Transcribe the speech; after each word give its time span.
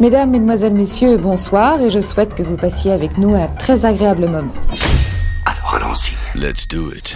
Mesdames, 0.00 0.30
Mesdemoiselles, 0.30 0.74
Messieurs, 0.74 1.18
bonsoir 1.18 1.80
et 1.80 1.88
je 1.88 2.00
souhaite 2.00 2.34
que 2.34 2.42
vous 2.42 2.56
passiez 2.56 2.90
avec 2.90 3.16
nous 3.16 3.34
un 3.36 3.46
très 3.46 3.86
agréable 3.86 4.28
moment. 4.28 4.52
Alors 5.46 5.76
allons-y. 5.76 6.16
Let's 6.34 6.66
do 6.66 6.90
it. 6.92 7.14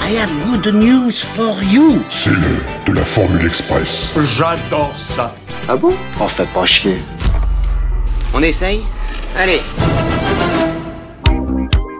I 0.00 0.16
have 0.16 0.30
good 0.46 0.72
news 0.72 1.10
for 1.34 1.60
you. 1.64 2.00
C'est 2.10 2.30
le 2.30 2.86
de 2.86 2.92
la 2.92 3.04
Formule 3.04 3.44
Express. 3.44 4.14
J'adore 4.36 4.92
ça. 4.96 5.34
Ah 5.68 5.76
bon? 5.76 5.92
On 6.20 6.28
fait 6.28 6.48
pas 6.54 6.64
chier. 6.64 6.98
On 8.32 8.40
essaye? 8.40 8.82
Allez 9.36 9.60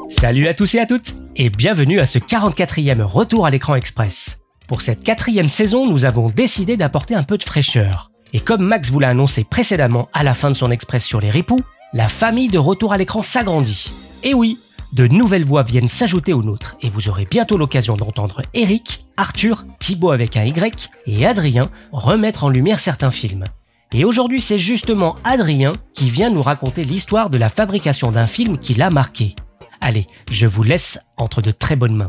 Salut 0.09 0.46
à 0.46 0.54
tous 0.54 0.72
et 0.77 0.79
à 0.79 0.86
toutes 0.86 1.16
et 1.34 1.50
bienvenue 1.50 1.98
à 1.98 2.06
ce 2.06 2.20
44e 2.20 3.02
retour 3.02 3.45
à 3.45 3.50
l'écran 3.50 3.74
express. 3.74 4.38
Pour 4.68 4.82
cette 4.82 5.02
quatrième 5.02 5.48
saison, 5.48 5.90
nous 5.90 6.04
avons 6.04 6.29
décidé 6.29 6.77
d'apporter 6.77 7.16
un 7.16 7.24
peu 7.24 7.38
de 7.38 7.43
fraîcheur. 7.43 8.11
Et 8.32 8.40
comme 8.40 8.62
Max 8.62 8.90
vous 8.90 8.98
l'a 8.98 9.10
annoncé 9.10 9.44
précédemment 9.44 10.08
à 10.12 10.22
la 10.22 10.34
fin 10.34 10.48
de 10.48 10.54
son 10.54 10.70
express 10.70 11.04
sur 11.04 11.20
les 11.20 11.30
ripoux, 11.30 11.61
la 11.93 12.08
famille 12.08 12.48
de 12.48 12.58
retour 12.58 12.93
à 12.93 12.96
l'écran 12.96 13.22
s'agrandit. 13.22 13.93
Et 14.22 14.32
oui, 14.32 14.58
de 14.93 15.07
nouvelles 15.07 15.44
voix 15.44 15.62
viennent 15.62 15.88
s'ajouter 15.88 16.32
aux 16.32 16.43
nôtres 16.43 16.76
et 16.80 16.88
vous 16.88 17.08
aurez 17.08 17.26
bientôt 17.30 17.58
l'occasion 17.58 17.96
d'entendre 17.96 18.43
Eric, 18.54 19.07
Arthur, 19.16 19.64
Thibaut 19.79 20.10
avec 20.10 20.36
un 20.36 20.44
Y 20.44 20.90
et 21.07 21.26
Adrien 21.26 21.71
remettre 21.93 22.44
en 22.44 22.48
lumière 22.48 22.80
certains 22.80 23.10
films. 23.10 23.44
Et 23.93 24.04
aujourd'hui 24.04 24.40
c'est 24.40 24.58
justement 24.58 25.16
Adrien 25.24 25.72
qui 25.93 26.08
vient 26.08 26.30
nous 26.30 26.43
raconter 26.43 26.85
l'histoire 26.85 27.29
de 27.29 27.36
la 27.36 27.50
fabrication 27.50 28.10
d'un 28.10 28.26
film 28.26 28.57
qui 28.57 28.74
l'a 28.74 28.88
marqué. 28.88 29.35
Allez, 29.82 30.07
je 30.30 30.46
vous 30.46 30.62
laisse 30.62 30.99
entre 31.18 31.43
de 31.43 31.50
très 31.50 31.76
bonnes 31.76 31.96
mains. 31.96 32.08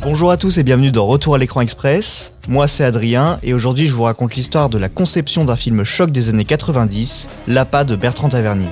Bonjour 0.00 0.30
à 0.30 0.36
tous 0.36 0.58
et 0.58 0.62
bienvenue 0.62 0.92
dans 0.92 1.06
Retour 1.06 1.34
à 1.34 1.38
l'écran 1.38 1.60
express. 1.60 2.32
Moi 2.46 2.68
c'est 2.68 2.84
Adrien 2.84 3.40
et 3.42 3.52
aujourd'hui 3.52 3.88
je 3.88 3.94
vous 3.94 4.04
raconte 4.04 4.36
l'histoire 4.36 4.68
de 4.68 4.78
la 4.78 4.88
conception 4.88 5.44
d'un 5.44 5.56
film 5.56 5.82
choc 5.82 6.12
des 6.12 6.28
années 6.28 6.44
90, 6.44 7.28
L'APA 7.48 7.82
de 7.82 7.96
Bertrand 7.96 8.28
Tavernier. 8.28 8.68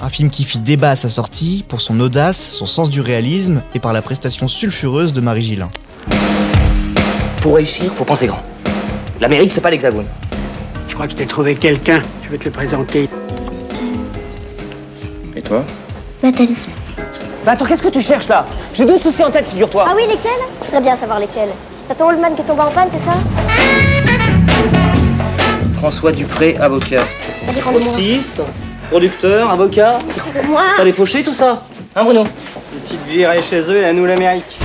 Un 0.00 0.08
film 0.08 0.30
qui 0.30 0.44
fit 0.44 0.60
débat 0.60 0.90
à 0.90 0.96
sa 0.96 1.10
sortie 1.10 1.62
pour 1.68 1.82
son 1.82 2.00
audace, 2.00 2.38
son 2.38 2.64
sens 2.64 2.88
du 2.88 3.02
réalisme 3.02 3.60
et 3.74 3.80
par 3.80 3.92
la 3.92 4.00
prestation 4.00 4.48
sulfureuse 4.48 5.12
de 5.12 5.20
Marie 5.20 5.42
Gillin. 5.42 5.70
Pour 7.42 7.56
réussir, 7.56 7.92
faut 7.92 8.04
penser 8.04 8.26
grand. 8.26 8.42
L'Amérique, 9.20 9.52
c'est 9.52 9.60
pas 9.60 9.70
l'hexagone. 9.70 10.06
Je 10.88 10.94
crois 10.94 11.06
que 11.06 11.12
je 11.12 11.16
t'ai 11.18 11.26
trouvé 11.26 11.54
quelqu'un. 11.54 12.02
Je 12.24 12.30
vais 12.30 12.38
te 12.38 12.44
le 12.44 12.50
présenter. 12.50 13.10
Et 15.36 15.42
toi? 15.42 15.62
Nathalie. 16.22 16.56
Bah 17.44 17.52
attends, 17.52 17.66
qu'est-ce 17.66 17.82
que 17.82 17.88
tu 17.88 18.00
cherches 18.00 18.28
là? 18.28 18.46
J'ai 18.72 18.86
deux 18.86 18.98
soucis 18.98 19.22
en 19.22 19.30
tête, 19.30 19.46
figure-toi. 19.46 19.84
Ah 19.86 19.92
oui, 19.94 20.04
lesquels? 20.08 20.32
J'aimerais 20.64 20.80
bien 20.80 20.96
savoir 20.96 21.20
lesquels. 21.20 21.50
T'as 21.86 21.94
ton 21.94 22.08
Holman 22.08 22.34
qui 22.34 22.40
est 22.40 22.44
tombé 22.46 22.62
en 22.62 22.70
panne, 22.70 22.88
c'est 22.90 22.98
ça? 22.98 23.12
François 25.76 26.12
Dupré, 26.12 26.56
avocat. 26.56 27.04
Vas-y, 27.46 27.60
producteur, 28.88 29.50
avocat. 29.50 29.98
Rends-le-moi. 29.98 30.62
T'as 30.78 30.84
des 30.84 30.92
fauchés, 30.92 31.22
tout 31.22 31.34
ça? 31.34 31.62
Hein, 31.94 32.04
Bruno? 32.04 32.22
Une 32.72 32.80
petite 32.80 33.04
virée 33.04 33.42
chez 33.42 33.60
eux 33.70 33.76
et 33.76 33.84
à 33.84 33.92
nous 33.92 34.06
l'Amérique. 34.06 34.58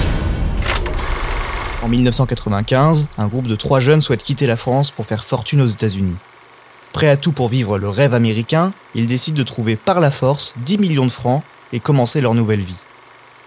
En 1.84 1.90
1995, 1.90 3.08
un 3.18 3.28
groupe 3.28 3.48
de 3.48 3.58
trois 3.58 3.82
jeunes 3.82 4.02
souhaite 4.02 4.24
quitter 4.24 4.48
la 4.48 4.56
France 4.56 4.90
pour 4.90 5.06
faire 5.06 5.26
fortune 5.26 5.60
aux 5.60 5.68
États-Unis. 5.68 6.16
Prêts 6.94 7.10
à 7.10 7.18
tout 7.18 7.34
pour 7.34 7.50
vivre 7.50 7.78
le 7.78 7.90
rêve 7.90 8.14
américain, 8.14 8.72
ils 8.96 9.08
décident 9.08 9.38
de 9.38 9.44
trouver 9.44 9.76
par 9.76 10.00
la 10.00 10.12
force 10.12 10.54
10 10.64 10.78
millions 10.78 11.06
de 11.06 11.12
francs 11.12 11.44
et 11.74 11.80
commencer 11.80 12.22
leur 12.22 12.34
nouvelle 12.34 12.62
vie. 12.62 12.76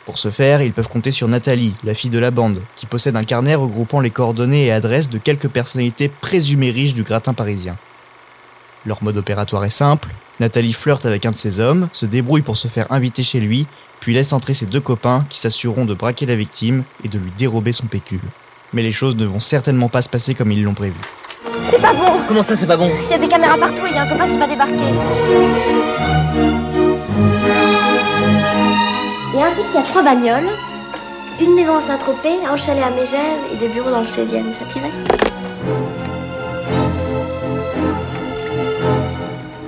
Pour 0.04 0.18
ce 0.18 0.30
faire, 0.30 0.62
ils 0.62 0.72
peuvent 0.72 0.88
compter 0.88 1.12
sur 1.12 1.28
Nathalie, 1.28 1.76
la 1.84 1.94
fille 1.94 2.10
de 2.10 2.18
la 2.18 2.32
bande, 2.32 2.60
qui 2.74 2.86
possède 2.86 3.16
un 3.16 3.22
carnet 3.22 3.54
regroupant 3.54 4.00
les 4.00 4.10
coordonnées 4.10 4.66
et 4.66 4.72
adresses 4.72 5.08
de 5.08 5.18
quelques 5.18 5.48
personnalités 5.48 6.08
présumées 6.08 6.72
riches 6.72 6.94
du 6.94 7.04
gratin 7.04 7.34
parisien. 7.34 7.76
Leur 8.84 9.04
mode 9.04 9.16
opératoire 9.16 9.64
est 9.64 9.70
simple, 9.70 10.08
Nathalie 10.40 10.72
flirte 10.72 11.06
avec 11.06 11.24
un 11.24 11.30
de 11.30 11.36
ses 11.36 11.60
hommes, 11.60 11.88
se 11.92 12.04
débrouille 12.04 12.42
pour 12.42 12.56
se 12.56 12.66
faire 12.66 12.90
inviter 12.90 13.22
chez 13.22 13.38
lui, 13.38 13.66
puis 14.00 14.12
laisse 14.12 14.32
entrer 14.32 14.55
ses 14.55 14.66
deux 14.66 14.80
copains 14.80 15.24
qui 15.30 15.38
s'assureront 15.38 15.84
de 15.84 15.94
braquer 15.94 16.27
la 16.27 16.34
victime 16.34 16.82
et 17.05 17.08
de 17.08 17.18
lui 17.18 17.30
dérober 17.38 17.72
son 17.72 17.86
pécule. 17.86 18.22
Mais 18.72 18.82
les 18.82 18.90
choses 18.90 19.14
ne 19.14 19.24
vont 19.24 19.38
certainement 19.38 19.88
pas 19.88 20.02
se 20.02 20.08
passer 20.08 20.34
comme 20.34 20.50
ils 20.50 20.64
l'ont 20.64 20.74
prévu. 20.74 20.96
C'est 21.70 21.80
pas 21.80 21.92
bon 21.92 22.18
Comment 22.27 22.42
ça, 22.42 22.56
c'est 22.56 22.66
pas 22.66 22.77
bon? 22.77 22.90
Il 23.05 23.11
y 23.11 23.14
a 23.14 23.18
des 23.18 23.28
caméras 23.28 23.58
partout 23.58 23.86
et 23.86 23.90
il 23.90 23.94
y 23.94 23.98
a 23.98 24.02
un 24.02 24.08
copain 24.08 24.28
qui 24.28 24.38
va 24.38 24.48
débarquer. 24.48 26.52
Il 29.34 29.40
y 29.40 29.42
a 29.42 29.46
un 29.46 29.54
type 29.54 29.70
qui 29.70 29.78
a 29.78 29.82
trois 29.82 30.02
bagnoles, 30.02 30.48
une 31.40 31.54
maison 31.54 31.78
à 31.78 31.80
Saint-Tropez, 31.80 32.44
un 32.46 32.56
chalet 32.56 32.84
à 32.84 32.90
Mégève 32.90 33.38
et 33.50 33.56
des 33.56 33.68
bureaux 33.68 33.90
dans 33.90 34.00
le 34.00 34.06
16e. 34.06 34.52
Ça 34.52 34.66
t'irait 34.70 34.90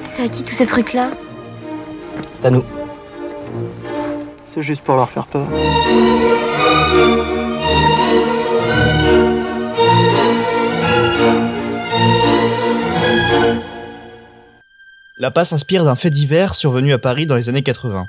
C'est 0.03 0.25
à 0.25 0.29
qui 0.29 0.45
tous 0.45 0.55
ces 0.55 0.67
trucs-là? 0.67 1.09
C'est 2.35 2.45
à 2.45 2.51
nous. 2.51 2.63
C'est 4.45 4.63
juste 4.63 4.85
pour 4.85 4.97
leur 4.97 5.09
faire 5.09 5.27
peur. 5.27 5.47
L'APA 15.17 15.45
s'inspire 15.45 15.85
d'un 15.85 15.95
fait 15.95 16.11
divers 16.11 16.55
survenu 16.55 16.93
à 16.93 16.99
Paris 16.99 17.25
dans 17.25 17.37
les 17.37 17.49
années 17.49 17.63
80. 17.63 18.07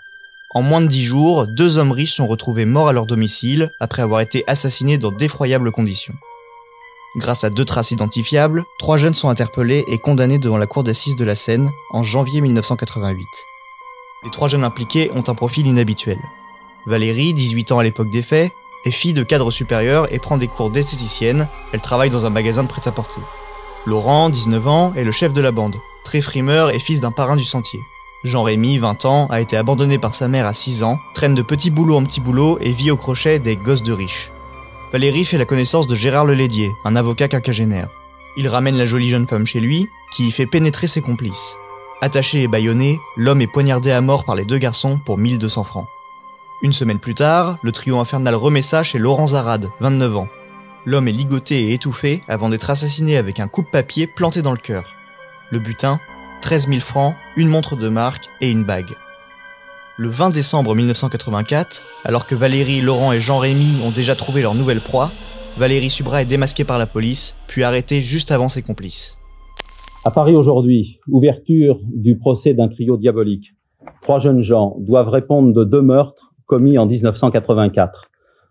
En 0.56 0.62
moins 0.62 0.80
de 0.80 0.88
10 0.88 1.02
jours, 1.02 1.48
deux 1.48 1.78
hommes 1.78 1.92
riches 1.92 2.14
sont 2.14 2.28
retrouvés 2.28 2.64
morts 2.64 2.88
à 2.88 2.94
leur 2.94 3.06
domicile 3.06 3.74
après 3.82 4.02
avoir 4.02 4.22
été 4.22 4.46
assassinés 4.48 4.98
dans 4.98 5.12
d'effroyables 5.12 5.70
conditions. 5.74 6.14
Grâce 7.18 7.44
à 7.44 7.50
deux 7.50 7.66
traces 7.66 7.92
identifiables, 7.92 8.64
trois 8.80 8.96
jeunes 8.96 9.16
sont 9.16 9.28
interpellés 9.28 9.84
et 9.90 9.98
condamnés 9.98 10.40
devant 10.40 10.58
la 10.58 10.66
cour 10.66 10.86
d'assises 10.86 11.18
de 11.18 11.26
la 11.26 11.36
Seine 11.36 11.70
en 11.92 12.06
janvier 12.06 12.40
1988. 12.40 13.28
Les 14.24 14.32
trois 14.32 14.48
jeunes 14.48 14.64
impliqués 14.64 15.12
ont 15.14 15.24
un 15.28 15.36
profil 15.36 15.68
inhabituel. 15.68 16.20
Valérie, 16.86 17.34
18 17.34 17.74
ans 17.74 17.80
à 17.80 17.84
l'époque 17.84 18.10
des 18.10 18.24
faits, 18.24 18.54
est 18.86 18.92
fille 18.92 19.14
de 19.14 19.24
cadre 19.24 19.52
supérieur 19.52 20.08
et 20.14 20.20
prend 20.20 20.38
des 20.38 20.48
cours 20.48 20.70
d'esthéticienne, 20.70 21.50
elle 21.74 21.82
travaille 21.82 22.12
dans 22.12 22.26
un 22.26 22.30
magasin 22.30 22.64
de 22.64 22.70
prêt-à-porter. 22.70 23.20
Laurent, 23.86 24.30
19 24.30 24.68
ans, 24.70 24.94
est 24.96 25.04
le 25.04 25.12
chef 25.12 25.34
de 25.34 25.42
la 25.42 25.52
bande, 25.52 25.76
très 26.06 26.22
frimeur 26.22 26.74
et 26.74 26.80
fils 26.80 27.02
d'un 27.02 27.12
parrain 27.12 27.36
du 27.36 27.44
sentier. 27.44 27.82
Jean-Rémy, 28.26 28.80
20 28.80 29.06
ans, 29.06 29.28
a 29.28 29.40
été 29.40 29.56
abandonné 29.56 30.00
par 30.00 30.16
sa 30.16 30.28
mère 30.28 30.48
à 30.48 30.54
6 30.54 30.84
ans, 30.84 31.00
traîne 31.14 31.36
de 31.36 31.44
petit 31.44 31.70
boulot 31.70 31.98
en 31.98 32.04
petit 32.04 32.20
boulot 32.20 32.58
et 32.60 32.74
vit 32.74 32.90
au 32.90 32.98
crochet 32.98 33.38
des 33.38 33.56
gosses 33.56 33.84
de 33.84 33.94
riches. 33.94 34.32
Valérie 34.92 35.26
fait 35.26 35.38
la 35.38 35.46
connaissance 35.46 35.86
de 35.86 35.94
Gérard 35.94 36.26
Lelédier, 36.26 36.72
un 36.86 36.96
avocat 36.96 37.28
quinquagénaire. 37.28 37.90
Il 38.36 38.48
ramène 38.48 38.78
la 38.78 38.88
jolie 38.88 39.10
jeune 39.10 39.28
femme 39.28 39.46
chez 39.46 39.60
lui, 39.60 39.88
qui 40.12 40.28
y 40.28 40.32
fait 40.32 40.48
pénétrer 40.48 40.88
ses 40.88 41.02
complices. 41.02 41.58
Attaché 42.02 42.42
et 42.42 42.48
bâillonné, 42.48 43.00
l'homme 43.16 43.42
est 43.42 43.48
poignardé 43.48 43.92
à 43.92 44.02
mort 44.02 44.26
par 44.26 44.36
les 44.36 44.46
deux 44.46 44.58
garçons 44.58 45.00
pour 45.06 45.20
1200 45.20 45.64
francs. 45.64 45.88
Une 46.64 46.74
semaine 46.74 47.00
plus 47.00 47.14
tard, 47.14 47.58
le 47.62 47.72
trio 47.72 48.00
infernal 48.00 48.34
remet 48.34 48.64
ça 48.64 48.82
chez 48.82 48.98
Laurent 48.98 49.28
Zarade, 49.28 49.70
29 49.82 50.18
ans. 50.18 50.28
L'homme 50.84 51.08
est 51.08 51.12
ligoté 51.12 51.70
et 51.70 51.74
étouffé 51.74 52.24
avant 52.28 52.50
d'être 52.50 52.72
assassiné 52.72 53.18
avec 53.18 53.40
un 53.40 53.48
coupe-papier 53.48 54.08
planté 54.08 54.42
dans 54.42 54.52
le 54.52 54.58
cœur. 54.58 54.96
Le 55.52 55.60
butin, 55.60 56.00
13 56.46 56.68
000 56.68 56.80
francs, 56.80 57.16
une 57.38 57.48
montre 57.48 57.76
de 57.76 57.90
marque 57.90 58.30
et 58.40 58.52
une 58.52 58.66
bague. 58.66 58.94
Le 59.98 60.10
20 60.10 60.32
décembre 60.32 60.76
1984, 60.76 61.84
alors 62.04 62.28
que 62.28 62.36
Valérie, 62.36 62.82
Laurent 62.82 63.12
et 63.14 63.20
Jean-Rémy 63.20 63.82
ont 63.84 63.90
déjà 63.90 64.14
trouvé 64.14 64.44
leur 64.44 64.54
nouvelle 64.54 64.80
proie, 64.80 65.10
Valérie 65.58 65.90
Subra 65.90 66.22
est 66.22 66.30
démasquée 66.30 66.64
par 66.64 66.78
la 66.78 66.86
police, 66.86 67.36
puis 67.48 67.64
arrêtée 67.64 68.00
juste 68.02 68.32
avant 68.32 68.48
ses 68.48 68.62
complices. 68.62 69.18
À 70.06 70.12
Paris 70.12 70.36
aujourd'hui, 70.36 71.00
ouverture 71.08 71.80
du 71.92 72.16
procès 72.20 72.54
d'un 72.54 72.68
trio 72.68 72.96
diabolique. 72.98 73.56
Trois 74.04 74.20
jeunes 74.20 74.44
gens 74.44 74.76
doivent 74.78 75.10
répondre 75.10 75.52
de 75.52 75.64
deux 75.64 75.82
meurtres 75.82 76.32
commis 76.46 76.78
en 76.78 76.86
1984. 76.86 78.06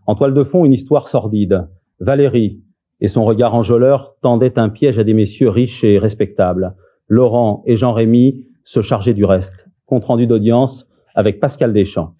En 0.08 0.16
toile 0.16 0.34
de 0.34 0.42
fond, 0.42 0.64
une 0.64 0.72
histoire 0.72 1.06
sordide. 1.06 1.68
Valérie 2.00 2.60
et 3.00 3.06
son 3.06 3.24
regard 3.24 3.54
enjôleur 3.54 4.16
tendaient 4.20 4.58
un 4.58 4.68
piège 4.68 4.98
à 4.98 5.04
des 5.04 5.14
messieurs 5.14 5.50
riches 5.50 5.84
et 5.84 6.00
respectables. 6.00 6.74
Laurent 7.08 7.62
et 7.66 7.76
Jean-Rémy 7.76 8.44
se 8.64 8.80
chargeaient 8.82 9.14
du 9.14 9.24
reste. 9.24 9.52
Compte 9.86 10.04
rendu 10.04 10.26
d'audience 10.26 10.88
avec 11.14 11.38
Pascal 11.38 11.72
Deschamps. 11.72 12.12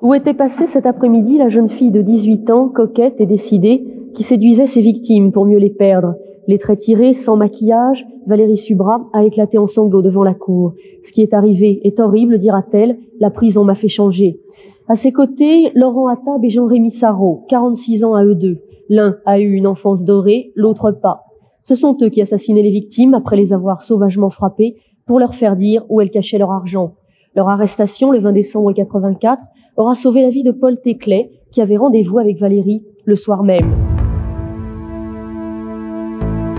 Où 0.00 0.14
était 0.14 0.34
passée 0.34 0.66
cet 0.66 0.86
après-midi 0.86 1.38
la 1.38 1.48
jeune 1.48 1.70
fille 1.70 1.90
de 1.90 2.02
18 2.02 2.50
ans, 2.50 2.68
coquette 2.68 3.20
et 3.20 3.26
décidée, 3.26 3.84
qui 4.14 4.22
séduisait 4.22 4.66
ses 4.66 4.80
victimes 4.80 5.32
pour 5.32 5.46
mieux 5.46 5.58
les 5.58 5.70
perdre? 5.70 6.14
Les 6.46 6.58
traits 6.58 6.80
tirés, 6.80 7.14
sans 7.14 7.36
maquillage, 7.36 8.04
Valérie 8.26 8.58
Subra 8.58 9.08
a 9.12 9.24
éclaté 9.24 9.58
en 9.58 9.66
sanglots 9.66 10.02
devant 10.02 10.24
la 10.24 10.34
cour. 10.34 10.74
Ce 11.04 11.12
qui 11.12 11.22
est 11.22 11.32
arrivé 11.32 11.80
est 11.84 11.98
horrible, 11.98 12.38
dira-t-elle, 12.38 12.98
la 13.18 13.30
prison 13.30 13.64
m'a 13.64 13.74
fait 13.74 13.88
changer. 13.88 14.40
À 14.88 14.94
ses 14.94 15.10
côtés, 15.10 15.70
Laurent 15.74 16.08
Attab 16.08 16.44
et 16.44 16.50
Jean-Rémy 16.50 16.90
Sarrault, 16.90 17.44
46 17.48 18.04
ans 18.04 18.14
à 18.14 18.24
eux 18.24 18.34
deux. 18.34 18.58
L'un 18.90 19.16
a 19.24 19.40
eu 19.40 19.52
une 19.52 19.66
enfance 19.66 20.04
dorée, 20.04 20.52
l'autre 20.54 20.92
pas. 20.92 21.23
Ce 21.66 21.76
sont 21.76 21.96
eux 22.02 22.10
qui 22.10 22.20
assassinaient 22.20 22.62
les 22.62 22.70
victimes 22.70 23.14
après 23.14 23.36
les 23.36 23.54
avoir 23.54 23.80
sauvagement 23.80 24.28
frappées 24.28 24.76
pour 25.06 25.18
leur 25.18 25.34
faire 25.34 25.56
dire 25.56 25.82
où 25.88 26.02
elles 26.02 26.10
cachaient 26.10 26.36
leur 26.36 26.52
argent. 26.52 26.96
Leur 27.34 27.48
arrestation, 27.48 28.10
le 28.10 28.20
20 28.20 28.32
décembre 28.32 28.74
84, 28.74 29.42
aura 29.78 29.94
sauvé 29.94 30.20
la 30.20 30.28
vie 30.28 30.42
de 30.42 30.52
Paul 30.52 30.78
Téclet, 30.82 31.30
qui 31.52 31.62
avait 31.62 31.78
rendez-vous 31.78 32.18
avec 32.18 32.38
Valérie 32.38 32.82
le 33.06 33.16
soir 33.16 33.42
même. 33.42 33.72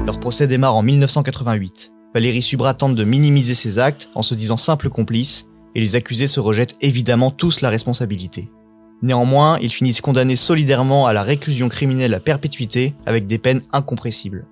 Leur 0.07 0.19
procès 0.19 0.47
démarre 0.47 0.75
en 0.75 0.81
1988. 0.81 1.91
Valérie 2.15 2.41
Subra 2.41 2.73
tente 2.73 2.95
de 2.95 3.03
minimiser 3.03 3.53
ses 3.53 3.77
actes 3.77 4.09
en 4.15 4.23
se 4.23 4.33
disant 4.33 4.57
simple 4.57 4.89
complice, 4.89 5.47
et 5.75 5.81
les 5.81 5.95
accusés 5.95 6.27
se 6.27 6.39
rejettent 6.39 6.77
évidemment 6.81 7.29
tous 7.29 7.61
la 7.61 7.69
responsabilité. 7.69 8.49
Néanmoins, 9.03 9.59
ils 9.61 9.69
finissent 9.69 10.01
condamnés 10.01 10.35
solidairement 10.35 11.05
à 11.05 11.13
la 11.13 11.21
réclusion 11.21 11.69
criminelle 11.69 12.15
à 12.15 12.19
perpétuité 12.19 12.95
avec 13.05 13.27
des 13.27 13.37
peines 13.37 13.61
incompressibles. 13.71 14.47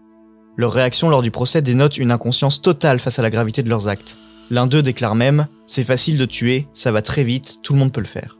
Leur 0.55 0.71
réaction 0.71 1.09
lors 1.09 1.23
du 1.23 1.31
procès 1.31 1.63
dénote 1.63 1.97
une 1.97 2.11
inconscience 2.11 2.61
totale 2.61 2.99
face 2.99 3.17
à 3.17 3.23
la 3.23 3.31
gravité 3.31 3.63
de 3.63 3.69
leurs 3.69 3.87
actes. 3.87 4.17
L'un 4.51 4.67
d'eux 4.67 4.83
déclare 4.83 5.15
même 5.15 5.47
C'est 5.65 5.83
facile 5.83 6.17
de 6.17 6.25
tuer, 6.25 6.67
ça 6.73 6.91
va 6.91 7.01
très 7.01 7.23
vite, 7.23 7.57
tout 7.63 7.73
le 7.73 7.79
monde 7.79 7.91
peut 7.91 8.01
le 8.01 8.07
faire. 8.07 8.37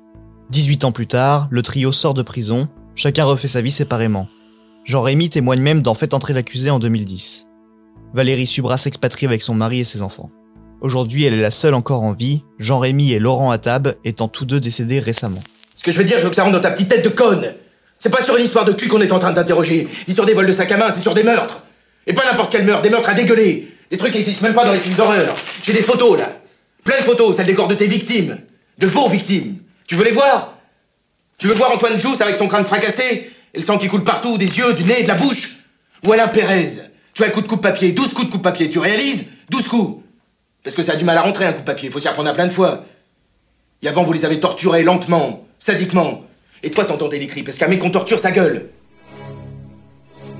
18 0.51 0.85
ans 0.85 0.91
plus 0.91 1.07
tard, 1.07 1.47
le 1.49 1.63
trio 1.63 1.91
sort 1.91 2.13
de 2.13 2.21
prison, 2.21 2.67
chacun 2.93 3.23
refait 3.23 3.47
sa 3.47 3.61
vie 3.61 3.71
séparément. 3.71 4.27
Jean-Rémy 4.85 5.29
témoigne 5.29 5.61
même 5.61 5.81
d'en 5.81 5.95
fait 5.95 6.13
entrer 6.13 6.33
l'accusé 6.33 6.69
en 6.69 6.77
2010. 6.77 7.47
Valérie 8.13 8.45
Subra 8.45 8.77
s'expatrie 8.77 9.25
avec 9.25 9.41
son 9.41 9.55
mari 9.55 9.79
et 9.79 9.83
ses 9.83 10.03
enfants. 10.03 10.29
Aujourd'hui, 10.81 11.23
elle 11.23 11.33
est 11.33 11.41
la 11.41 11.49
seule 11.49 11.73
encore 11.73 12.03
en 12.03 12.11
vie, 12.11 12.43
Jean-Rémy 12.59 13.13
et 13.13 13.19
Laurent 13.19 13.49
Attab 13.49 13.95
étant 14.03 14.27
tous 14.27 14.45
deux 14.45 14.59
décédés 14.59 14.99
récemment. 14.99 15.41
Ce 15.75 15.81
que 15.81 15.91
je 15.91 15.97
veux 15.97 16.03
dire, 16.03 16.19
je 16.19 16.25
veux 16.25 16.29
que 16.29 16.35
ça 16.35 16.43
rentre 16.43 16.55
dans 16.55 16.61
ta 16.61 16.69
petite 16.69 16.89
tête 16.89 17.03
de 17.03 17.09
conne. 17.09 17.53
C'est 17.97 18.11
pas 18.11 18.21
sur 18.21 18.37
une 18.37 18.43
histoire 18.43 18.65
de 18.65 18.73
cul 18.73 18.87
qu'on 18.87 19.01
est 19.01 19.11
en 19.11 19.19
train 19.19 19.33
d'interroger, 19.33 19.87
ni 20.07 20.13
sur 20.13 20.25
des 20.25 20.33
vols 20.35 20.45
de 20.45 20.53
sac 20.53 20.71
à 20.71 20.77
main, 20.77 20.91
c'est 20.91 21.01
sur 21.01 21.15
des 21.15 21.23
meurtres. 21.23 21.62
Et 22.07 22.13
pas 22.13 22.25
n'importe 22.25 22.51
quel 22.51 22.65
meurtre, 22.65 22.81
des 22.81 22.89
meurtres 22.89 23.09
à 23.09 23.13
dégueuler. 23.13 23.67
Des 23.89 23.97
trucs 23.97 24.11
qui 24.11 24.17
n'existent 24.17 24.43
même 24.43 24.55
pas 24.55 24.65
dans 24.65 24.73
les 24.73 24.79
films 24.79 24.95
d'horreur. 24.95 25.35
J'ai 25.61 25.73
des 25.73 25.81
photos 25.81 26.19
là. 26.19 26.29
Plein 26.83 26.97
de 26.97 27.03
photos, 27.03 27.35
celles 27.35 27.45
des 27.45 27.53
corps 27.53 27.67
de 27.67 27.75
tes 27.75 27.87
victimes. 27.87 28.39
De 28.77 28.87
vos 28.87 29.07
victimes. 29.07 29.57
Tu 29.87 29.95
veux 29.95 30.03
les 30.03 30.11
voir? 30.11 30.57
Tu 31.37 31.47
veux 31.47 31.53
voir 31.53 31.71
Antoine 31.71 31.97
Jousse 31.99 32.21
avec 32.21 32.35
son 32.35 32.47
crâne 32.47 32.65
fracassé 32.65 33.31
et 33.53 33.59
le 33.59 33.63
sang 33.63 33.77
qui 33.77 33.87
coule 33.87 34.03
partout, 34.03 34.37
des 34.37 34.57
yeux, 34.57 34.73
du 34.73 34.83
nez, 34.83 35.03
de 35.03 35.07
la 35.07 35.15
bouche? 35.15 35.57
Ou 36.03 36.11
Alain 36.11 36.27
Pérez? 36.27 36.69
Tu 37.13 37.23
as 37.23 37.27
un 37.27 37.29
coup 37.29 37.41
de 37.41 37.47
coupe-papier, 37.47 37.91
12 37.91 38.13
coups 38.13 38.27
de 38.27 38.31
coupe-papier, 38.31 38.69
tu 38.69 38.79
réalises? 38.79 39.27
12 39.49 39.67
coups 39.67 40.03
Parce 40.63 40.75
que 40.75 40.81
ça 40.81 40.93
a 40.93 40.95
du 40.95 41.05
mal 41.05 41.17
à 41.17 41.21
rentrer 41.21 41.45
un 41.45 41.53
coup 41.53 41.59
de 41.59 41.65
papier, 41.65 41.91
faut 41.91 41.99
s'y 41.99 42.07
apprendre 42.07 42.29
à 42.29 42.33
plein 42.33 42.47
de 42.47 42.51
fois. 42.51 42.83
Et 43.83 43.87
avant, 43.87 44.03
vous 44.03 44.13
les 44.13 44.25
avez 44.25 44.39
torturés 44.39 44.81
lentement, 44.81 45.45
sadiquement. 45.59 46.23
Et 46.63 46.71
toi, 46.71 46.85
t'entendais 46.85 47.19
les 47.19 47.27
cris, 47.27 47.43
parce 47.43 47.57
qu'un 47.57 47.67
mec 47.67 47.79
qu'on 47.79 47.91
torture 47.91 48.19
sa 48.19 48.31
gueule. 48.31 48.69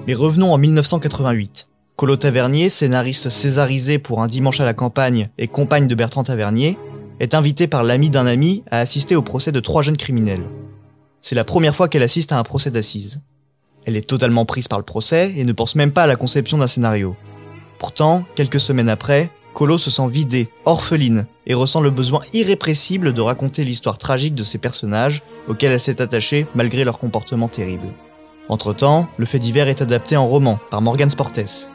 Mais 0.05 0.15
revenons 0.15 0.53
en 0.53 0.57
1988. 0.57 1.69
Colo 1.95 2.17
Tavernier, 2.17 2.67
scénariste 2.67 3.29
césarisé 3.29 3.99
pour 3.99 4.21
Un 4.21 4.27
dimanche 4.27 4.59
à 4.59 4.65
la 4.65 4.73
campagne 4.73 5.29
et 5.37 5.47
compagne 5.47 5.87
de 5.87 5.95
Bertrand 5.95 6.23
Tavernier, 6.23 6.77
est 7.21 7.33
invité 7.33 7.67
par 7.67 7.83
l'ami 7.83 8.09
d'un 8.09 8.25
ami 8.25 8.63
à 8.69 8.79
assister 8.79 9.15
au 9.15 9.21
procès 9.21 9.53
de 9.53 9.61
trois 9.61 9.81
jeunes 9.81 9.95
criminels. 9.95 10.43
C'est 11.21 11.35
la 11.35 11.45
première 11.45 11.73
fois 11.73 11.87
qu'elle 11.87 12.03
assiste 12.03 12.33
à 12.33 12.37
un 12.37 12.43
procès 12.43 12.69
d'assises. 12.69 13.21
Elle 13.85 13.95
est 13.95 14.09
totalement 14.09 14.43
prise 14.43 14.67
par 14.67 14.79
le 14.79 14.83
procès 14.83 15.33
et 15.37 15.45
ne 15.45 15.53
pense 15.53 15.75
même 15.75 15.93
pas 15.93 16.03
à 16.03 16.07
la 16.07 16.17
conception 16.17 16.57
d'un 16.57 16.67
scénario. 16.67 17.15
Pourtant, 17.79 18.25
quelques 18.35 18.59
semaines 18.59 18.89
après, 18.89 19.29
Colo 19.53 19.77
se 19.77 19.89
sent 19.89 20.09
vidée, 20.09 20.49
orpheline, 20.65 21.27
et 21.47 21.53
ressent 21.53 21.79
le 21.79 21.91
besoin 21.91 22.23
irrépressible 22.33 23.13
de 23.13 23.21
raconter 23.21 23.63
l'histoire 23.63 23.97
tragique 23.97 24.35
de 24.35 24.43
ces 24.43 24.57
personnages 24.57 25.21
auxquels 25.47 25.71
elle 25.71 25.79
s'est 25.79 26.01
attachée 26.01 26.45
malgré 26.55 26.83
leur 26.83 26.99
comportement 26.99 27.47
terrible. 27.47 27.87
Entre-temps, 28.49 29.07
le 29.17 29.25
fait 29.25 29.39
divers 29.39 29.67
est 29.67 29.81
adapté 29.81 30.17
en 30.17 30.27
roman 30.27 30.59
par 30.69 30.81
Morgan 30.81 31.09
Sportes. 31.09 31.71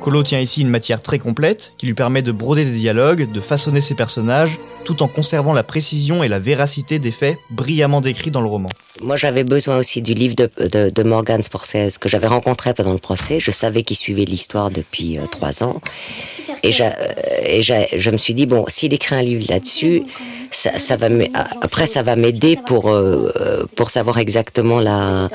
Colo 0.00 0.22
tient 0.22 0.40
ici 0.40 0.62
une 0.62 0.68
matière 0.68 1.02
très 1.02 1.18
complète 1.18 1.74
qui 1.78 1.86
lui 1.86 1.94
permet 1.94 2.22
de 2.22 2.32
broder 2.32 2.64
des 2.64 2.72
dialogues, 2.72 3.30
de 3.30 3.40
façonner 3.40 3.80
ses 3.80 3.94
personnages, 3.94 4.58
tout 4.84 5.02
en 5.02 5.08
conservant 5.08 5.52
la 5.52 5.62
précision 5.62 6.22
et 6.22 6.28
la 6.28 6.38
véracité 6.38 6.98
des 6.98 7.12
faits 7.12 7.38
brillamment 7.50 8.00
décrits 8.00 8.30
dans 8.30 8.40
le 8.40 8.48
roman. 8.48 8.68
Moi, 9.00 9.16
j'avais 9.16 9.44
besoin 9.44 9.78
aussi 9.78 10.02
du 10.02 10.14
livre 10.14 10.34
de, 10.34 10.50
de, 10.58 10.90
de 10.90 11.02
Morgan 11.02 11.42
Sporces 11.42 11.98
que 11.98 12.08
j'avais 12.08 12.26
rencontré 12.26 12.74
pendant 12.74 12.92
le 12.92 12.98
procès. 12.98 13.40
Je 13.40 13.50
savais 13.50 13.82
qu'il 13.82 13.96
suivait 13.96 14.24
l'histoire 14.24 14.70
depuis 14.70 15.18
euh, 15.18 15.26
trois 15.30 15.62
ans. 15.62 15.80
Et, 16.62 16.72
euh, 16.80 16.90
et 17.44 17.62
je 17.62 18.10
me 18.10 18.18
suis 18.18 18.34
dit, 18.34 18.46
bon, 18.46 18.64
s'il 18.68 18.92
écrit 18.92 19.16
un 19.16 19.22
livre 19.22 19.46
là-dessus, 19.48 20.02
ça, 20.52 20.78
ça 20.78 20.96
va 20.96 21.08
après 21.62 21.86
ça 21.86 22.02
va 22.02 22.14
m'aider 22.14 22.56
pour 22.66 22.90
euh, 22.90 23.66
pour 23.74 23.90
savoir 23.90 24.18
exactement 24.18 24.80
la 24.80 25.28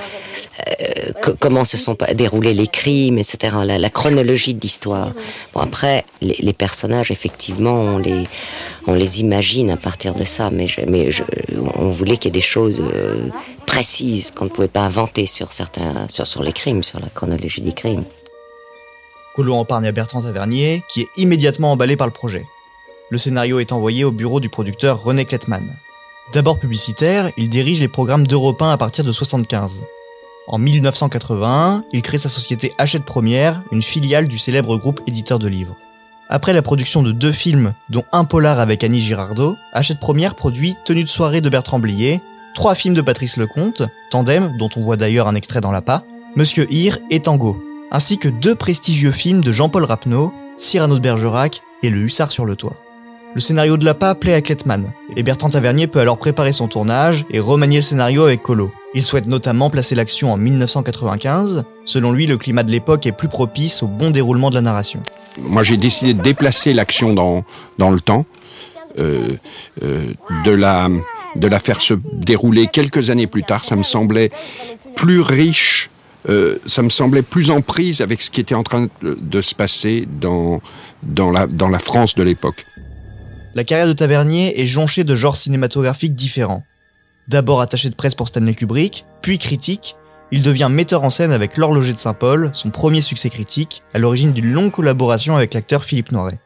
euh, 0.81 1.11
comment 1.39 1.65
se 1.65 1.77
sont 1.77 1.97
déroulés 2.13 2.53
les 2.53 2.67
crimes, 2.67 3.17
etc. 3.17 3.55
La, 3.65 3.77
la 3.77 3.89
chronologie 3.89 4.53
de 4.53 4.61
l'histoire. 4.61 5.11
Bon 5.53 5.61
après 5.61 6.05
les, 6.21 6.35
les, 6.39 6.53
personnages 6.53 7.11
effectivement 7.11 7.73
on 7.73 7.97
les 7.97 8.23
on 8.85 8.93
les 8.93 9.19
imagine 9.19 9.36
à 9.37 9.77
partir 9.77 10.15
de 10.15 10.23
ça, 10.23 10.49
mais 10.49 10.67
on 11.75 11.89
voulait 11.91 12.17
qu'il 12.17 12.25
y 12.25 12.27
ait 12.29 12.31
des 12.31 12.41
choses 12.41 12.81
euh, 12.81 13.29
précises 13.67 14.31
qu'on 14.31 14.45
ne 14.45 14.49
pouvait 14.49 14.67
pas 14.67 14.81
inventer 14.81 15.27
sur 15.27 15.53
certains 15.53 16.07
sur 16.09 16.41
les 16.41 16.53
crimes, 16.53 16.81
sur 16.81 16.99
la 16.99 17.09
chronologie 17.09 17.61
des 17.61 17.71
crimes. 17.71 18.03
Colo 19.35 19.53
en 19.53 19.63
parle 19.63 19.85
à 19.85 19.91
Bertrand 19.91 20.23
Tavernier, 20.23 20.83
qui 20.89 21.01
est 21.01 21.09
immédiatement 21.17 21.71
emballé 21.71 21.95
par 21.95 22.07
le 22.07 22.13
projet. 22.13 22.45
Le 23.11 23.19
scénario 23.19 23.59
est 23.59 23.71
envoyé 23.71 24.03
au 24.03 24.11
bureau 24.11 24.39
du 24.39 24.49
producteur 24.49 25.03
René 25.03 25.23
Klettmann. 25.23 25.77
D'abord 26.33 26.59
publicitaire, 26.59 27.31
il 27.37 27.47
dirige 27.47 27.79
les 27.79 27.87
programmes 27.87 28.25
d'Europe 28.25 28.61
1 28.61 28.71
à 28.71 28.77
partir 28.77 29.05
de 29.05 29.11
75. 29.11 29.85
En 30.47 30.57
1981, 30.57 31.83
il 31.91 32.01
crée 32.01 32.17
sa 32.17 32.29
société 32.29 32.73
Hachette 32.79 33.05
Première, 33.05 33.61
une 33.71 33.83
filiale 33.83 34.27
du 34.27 34.39
célèbre 34.39 34.77
groupe 34.77 35.01
éditeur 35.05 35.37
de 35.37 35.47
livres. 35.47 35.75
Après 36.29 36.51
la 36.51 36.61
production 36.61 37.03
de 37.03 37.13
deux 37.13 37.31
films, 37.31 37.73
dont 37.89 38.03
un 38.11 38.25
polar 38.25 38.59
avec 38.59 38.83
Annie 38.83 38.99
Girardot, 38.99 39.55
Hachette 39.71 39.99
Première 39.99 40.35
produit 40.35 40.75
Tenue 40.83 41.05
de 41.05 41.09
soirée 41.09 41.39
de 41.39 41.47
Bertrand 41.47 41.79
Blier, 41.79 42.21
trois 42.53 42.75
films 42.75 42.95
de 42.95 43.01
Patrice 43.01 43.37
Lecomte, 43.37 43.83
Tandem, 44.09 44.53
dont 44.57 44.69
on 44.75 44.83
voit 44.83 44.97
d'ailleurs 44.97 45.29
un 45.29 45.35
extrait 45.35 45.61
dans 45.61 45.71
l'appât, 45.71 46.03
Monsieur 46.35 46.69
Hir 46.69 46.99
et 47.09 47.21
Tango, 47.21 47.63
ainsi 47.91 48.17
que 48.17 48.27
deux 48.27 48.55
prestigieux 48.55 49.13
films 49.13 49.41
de 49.41 49.53
Jean-Paul 49.53 49.85
Rapneau, 49.85 50.33
Cyrano 50.57 50.95
de 50.95 50.99
Bergerac 50.99 51.61
et 51.81 51.89
Le 51.89 51.99
Hussard 51.99 52.31
sur 52.31 52.43
le 52.43 52.57
toit. 52.57 52.75
Le 53.33 53.39
scénario 53.39 53.77
de 53.77 53.85
l'appât 53.85 54.15
plaît 54.15 54.33
à 54.33 54.41
Klettmann, 54.41 54.91
et 55.15 55.23
Bertrand 55.23 55.49
Tavernier 55.49 55.87
peut 55.87 55.99
alors 55.99 56.17
préparer 56.17 56.51
son 56.51 56.67
tournage 56.67 57.25
et 57.29 57.39
remanier 57.39 57.77
le 57.77 57.83
scénario 57.83 58.25
avec 58.25 58.43
Colo. 58.43 58.71
Il 58.93 59.03
souhaite 59.03 59.27
notamment 59.27 59.69
placer 59.69 59.95
l'action 59.95 60.33
en 60.33 60.37
1995. 60.37 61.63
Selon 61.85 62.11
lui, 62.11 62.25
le 62.25 62.37
climat 62.37 62.63
de 62.63 62.71
l'époque 62.71 63.05
est 63.05 63.11
plus 63.11 63.27
propice 63.27 63.83
au 63.83 63.87
bon 63.87 64.09
déroulement 64.09 64.49
de 64.49 64.55
la 64.55 64.61
narration. 64.61 65.03
Moi, 65.39 65.63
j'ai 65.63 65.77
décidé 65.77 66.13
de 66.13 66.21
déplacer 66.21 66.73
l'action 66.73 67.13
dans, 67.13 67.43
dans 67.77 67.89
le 67.91 67.99
temps, 67.99 68.25
euh, 68.97 69.29
euh, 69.83 70.13
de, 70.45 70.51
la, 70.51 70.89
de 71.35 71.47
la 71.47 71.59
faire 71.59 71.81
se 71.81 71.93
dérouler 72.13 72.67
quelques 72.67 73.09
années 73.09 73.27
plus 73.27 73.43
tard. 73.43 73.65
Ça 73.65 73.75
me 73.75 73.83
semblait 73.83 74.31
plus 74.95 75.21
riche 75.21 75.89
euh, 76.29 76.57
ça 76.65 76.81
me 76.81 76.89
semblait 76.89 77.21
plus 77.21 77.51
en 77.51 77.61
prise 77.61 78.01
avec 78.01 78.21
ce 78.21 78.29
qui 78.29 78.41
était 78.41 78.55
en 78.55 78.63
train 78.63 78.87
de, 79.01 79.41
se 79.41 79.55
passer 79.55 80.07
dans, 80.19 80.61
dans, 81.03 81.31
la, 81.31 81.47
dans 81.47 81.69
la 81.69 81.79
France 81.79 82.15
de 82.15 82.23
l'époque. 82.23 82.65
La 83.55 83.63
carrière 83.63 83.87
de 83.87 83.93
Tavernier 83.93 84.59
est 84.61 84.65
jonchée 84.65 85.03
de 85.03 85.15
genres 85.15 85.37
cinématographiques 85.37 86.15
différents. 86.15 86.63
D'abord 87.27 87.61
attaché 87.61 87.89
de 87.89 87.95
presse 87.95 88.13
pour 88.13 88.27
Stanley 88.27 88.55
Kubrick, 88.55 89.05
puis 89.21 89.37
critique, 89.37 89.95
il 90.31 90.43
devient 90.43 90.69
metteur 90.69 91.03
en 91.03 91.09
scène 91.09 91.31
avec 91.31 91.57
L'Horloger 91.57 91.93
de 91.93 91.99
Saint-Paul, 91.99 92.49
son 92.53 92.69
premier 92.69 93.01
succès 93.01 93.29
critique, 93.29 93.83
à 93.93 93.99
l'origine 93.99 94.33
d'une 94.33 94.51
longue 94.51 94.71
collaboration 94.71 95.35
avec 95.35 95.53
l'acteur 95.53 95.83
Philippe 95.83 96.11
Noiret. 96.11 96.39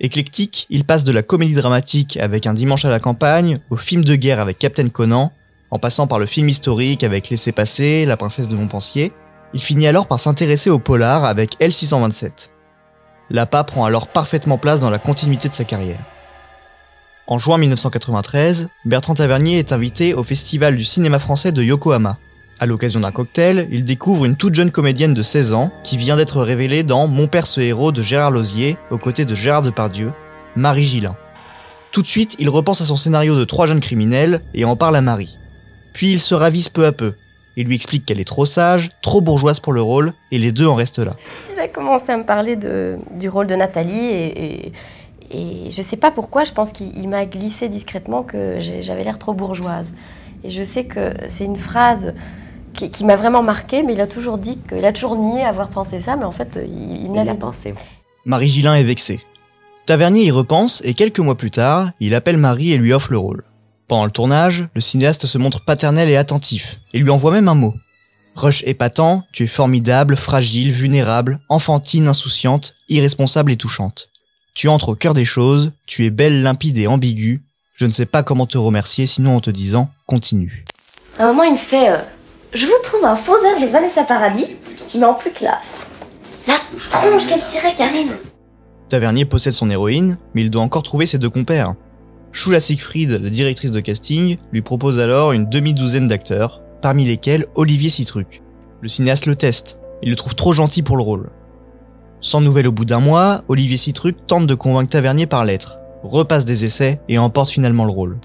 Éclectique, 0.00 0.66
il 0.70 0.84
passe 0.84 1.02
de 1.02 1.10
la 1.10 1.22
comédie 1.22 1.54
dramatique 1.54 2.16
avec 2.18 2.46
Un 2.46 2.54
dimanche 2.54 2.84
à 2.84 2.90
la 2.90 3.00
campagne, 3.00 3.58
au 3.70 3.76
film 3.76 4.04
de 4.04 4.14
guerre 4.14 4.38
avec 4.38 4.58
Captain 4.58 4.88
Conan, 4.88 5.32
en 5.70 5.78
passant 5.78 6.06
par 6.06 6.18
le 6.18 6.26
film 6.26 6.48
historique 6.48 7.02
avec 7.02 7.28
Laissez 7.28 7.52
passer, 7.52 8.06
La 8.06 8.16
princesse 8.16 8.48
de 8.48 8.54
Montpensier, 8.54 9.12
il 9.54 9.60
finit 9.60 9.88
alors 9.88 10.06
par 10.06 10.20
s'intéresser 10.20 10.70
au 10.70 10.78
polar 10.78 11.24
avec 11.24 11.58
L627. 11.60 12.50
L'APA 13.30 13.64
prend 13.64 13.84
alors 13.84 14.06
parfaitement 14.06 14.58
place 14.58 14.80
dans 14.80 14.90
la 14.90 14.98
continuité 14.98 15.48
de 15.48 15.54
sa 15.54 15.64
carrière. 15.64 16.00
En 17.26 17.38
juin 17.38 17.58
1993, 17.58 18.68
Bertrand 18.84 19.14
Tavernier 19.14 19.58
est 19.58 19.72
invité 19.72 20.14
au 20.14 20.24
Festival 20.24 20.76
du 20.76 20.84
cinéma 20.84 21.18
français 21.18 21.52
de 21.52 21.62
Yokohama. 21.62 22.18
À 22.60 22.66
l'occasion 22.66 22.98
d'un 22.98 23.12
cocktail, 23.12 23.68
il 23.70 23.84
découvre 23.84 24.24
une 24.24 24.34
toute 24.34 24.56
jeune 24.56 24.72
comédienne 24.72 25.14
de 25.14 25.22
16 25.22 25.52
ans 25.52 25.70
qui 25.84 25.96
vient 25.96 26.16
d'être 26.16 26.42
révélée 26.42 26.82
dans 26.82 27.06
Mon 27.06 27.28
père 27.28 27.46
ce 27.46 27.60
héros 27.60 27.92
de 27.92 28.02
Gérard 28.02 28.32
Lozier, 28.32 28.76
aux 28.90 28.98
côtés 28.98 29.24
de 29.24 29.32
Gérard 29.36 29.62
Depardieu, 29.62 30.10
Marie 30.56 30.82
Gillin. 30.82 31.14
Tout 31.92 32.02
de 32.02 32.08
suite, 32.08 32.34
il 32.40 32.48
repense 32.48 32.80
à 32.80 32.84
son 32.84 32.96
scénario 32.96 33.38
de 33.38 33.44
trois 33.44 33.66
jeunes 33.66 33.78
criminels 33.78 34.40
et 34.54 34.64
en 34.64 34.74
parle 34.74 34.96
à 34.96 35.00
Marie. 35.00 35.38
Puis 35.92 36.10
il 36.10 36.18
se 36.18 36.34
ravise 36.34 36.68
peu 36.68 36.84
à 36.84 36.90
peu. 36.90 37.14
Il 37.54 37.68
lui 37.68 37.76
explique 37.76 38.04
qu'elle 38.04 38.18
est 38.18 38.26
trop 38.26 38.44
sage, 38.44 38.90
trop 39.02 39.20
bourgeoise 39.20 39.60
pour 39.60 39.72
le 39.72 39.82
rôle, 39.82 40.12
et 40.32 40.38
les 40.38 40.50
deux 40.50 40.66
en 40.66 40.74
restent 40.74 40.98
là. 40.98 41.14
Il 41.54 41.60
a 41.60 41.68
commencé 41.68 42.10
à 42.10 42.16
me 42.16 42.24
parler 42.24 42.56
du 42.56 43.28
rôle 43.28 43.46
de 43.46 43.54
Nathalie, 43.54 44.04
et, 44.04 44.44
et, 44.44 44.72
et 45.30 45.70
je 45.70 45.82
sais 45.82 45.96
pas 45.96 46.10
pourquoi, 46.10 46.42
je 46.42 46.52
pense 46.52 46.72
qu'il 46.72 47.08
m'a 47.08 47.24
glissé 47.24 47.68
discrètement 47.68 48.24
que 48.24 48.58
j'avais 48.58 49.04
l'air 49.04 49.18
trop 49.18 49.32
bourgeoise. 49.32 49.94
Et 50.42 50.50
je 50.50 50.64
sais 50.64 50.86
que 50.86 51.14
c'est 51.28 51.44
une 51.44 51.56
phrase 51.56 52.14
qui, 52.74 52.90
qui 52.90 53.04
m'a 53.04 53.16
vraiment 53.16 53.42
marquée, 53.42 53.82
mais 53.82 53.94
il 53.94 54.00
a 54.00 54.06
toujours 54.06 54.38
dit 54.38 54.58
qu'il 54.68 54.84
a 54.84 54.92
toujours 54.92 55.16
nié 55.16 55.44
avoir 55.44 55.68
pensé 55.68 56.00
ça, 56.00 56.16
mais 56.16 56.24
en 56.24 56.32
fait, 56.32 56.58
il, 56.62 57.06
il, 57.06 57.16
il 57.16 57.24
l'a 57.24 57.34
pensé. 57.34 57.74
Marie 58.24 58.48
Gillin 58.48 58.74
est 58.74 58.82
vexée. 58.82 59.20
Tavernier 59.86 60.24
y 60.24 60.30
repense, 60.30 60.82
et 60.84 60.94
quelques 60.94 61.20
mois 61.20 61.36
plus 61.36 61.50
tard, 61.50 61.90
il 62.00 62.14
appelle 62.14 62.36
Marie 62.36 62.72
et 62.72 62.78
lui 62.78 62.92
offre 62.92 63.12
le 63.12 63.18
rôle. 63.18 63.44
Pendant 63.88 64.04
le 64.04 64.10
tournage, 64.10 64.68
le 64.74 64.82
cinéaste 64.82 65.24
se 65.24 65.38
montre 65.38 65.64
paternel 65.64 66.10
et 66.10 66.16
attentif, 66.16 66.80
et 66.92 66.98
lui 66.98 67.08
envoie 67.08 67.32
même 67.32 67.48
un 67.48 67.54
mot. 67.54 67.74
Rush 68.34 68.62
épatant, 68.66 69.24
tu 69.32 69.44
es 69.44 69.48
formidable, 69.48 70.16
fragile, 70.16 70.70
vulnérable, 70.70 71.40
enfantine, 71.48 72.06
insouciante, 72.06 72.74
irresponsable 72.88 73.50
et 73.50 73.56
touchante. 73.56 74.10
Tu 74.54 74.68
entres 74.68 74.90
au 74.90 74.94
cœur 74.94 75.14
des 75.14 75.24
choses, 75.24 75.72
tu 75.86 76.04
es 76.04 76.10
belle, 76.10 76.42
limpide 76.42 76.78
et 76.78 76.86
ambiguë. 76.86 77.42
Je 77.74 77.86
ne 77.86 77.92
sais 77.92 78.06
pas 78.06 78.22
comment 78.22 78.46
te 78.46 78.58
remercier 78.58 79.06
sinon 79.06 79.36
en 79.36 79.40
te 79.40 79.50
disant 79.50 79.88
continue. 80.06 80.64
À 81.18 81.24
un 81.24 81.26
moment, 81.28 81.44
il 81.44 81.52
me 81.52 81.56
fait 81.56 81.90
euh, 81.90 81.96
Je 82.54 82.66
vous 82.66 82.72
trouve 82.82 83.04
un 83.04 83.16
faux 83.16 83.36
air 83.44 83.60
de 83.60 83.70
Vanessa 83.70 84.04
Paradis, 84.04 84.56
mais 84.94 85.04
en 85.04 85.12
plus 85.12 85.30
classe. 85.30 85.80
La 86.46 86.54
tronche 86.90 87.26
qu'elle 87.26 87.46
tirait, 87.46 87.74
Karine 87.76 88.12
Tavernier 88.88 89.26
possède 89.26 89.52
son 89.52 89.68
héroïne, 89.68 90.16
mais 90.32 90.40
il 90.40 90.50
doit 90.50 90.62
encore 90.62 90.82
trouver 90.82 91.04
ses 91.04 91.18
deux 91.18 91.28
compères. 91.28 91.74
Shula 92.32 92.58
Siegfried, 92.58 93.10
la 93.10 93.28
directrice 93.28 93.70
de 93.70 93.80
casting, 93.80 94.38
lui 94.50 94.62
propose 94.62 94.98
alors 94.98 95.32
une 95.32 95.44
demi-douzaine 95.44 96.08
d'acteurs, 96.08 96.62
parmi 96.80 97.04
lesquels 97.04 97.46
Olivier 97.54 97.90
Citruc. 97.90 98.42
Le 98.80 98.88
cinéaste 98.88 99.26
le 99.26 99.36
teste, 99.36 99.78
il 100.02 100.08
le 100.08 100.16
trouve 100.16 100.34
trop 100.34 100.54
gentil 100.54 100.82
pour 100.82 100.96
le 100.96 101.02
rôle. 101.02 101.28
Sans 102.20 102.40
nouvelles 102.40 102.68
au 102.68 102.72
bout 102.72 102.86
d'un 102.86 103.00
mois, 103.00 103.42
Olivier 103.48 103.76
Citruc 103.76 104.26
tente 104.26 104.46
de 104.46 104.54
convaincre 104.54 104.88
Tavernier 104.88 105.26
par 105.26 105.44
lettre, 105.44 105.78
repasse 106.02 106.46
des 106.46 106.64
essais 106.64 106.98
et 107.10 107.18
emporte 107.18 107.50
finalement 107.50 107.84
le 107.84 107.92
rôle. 107.92 108.18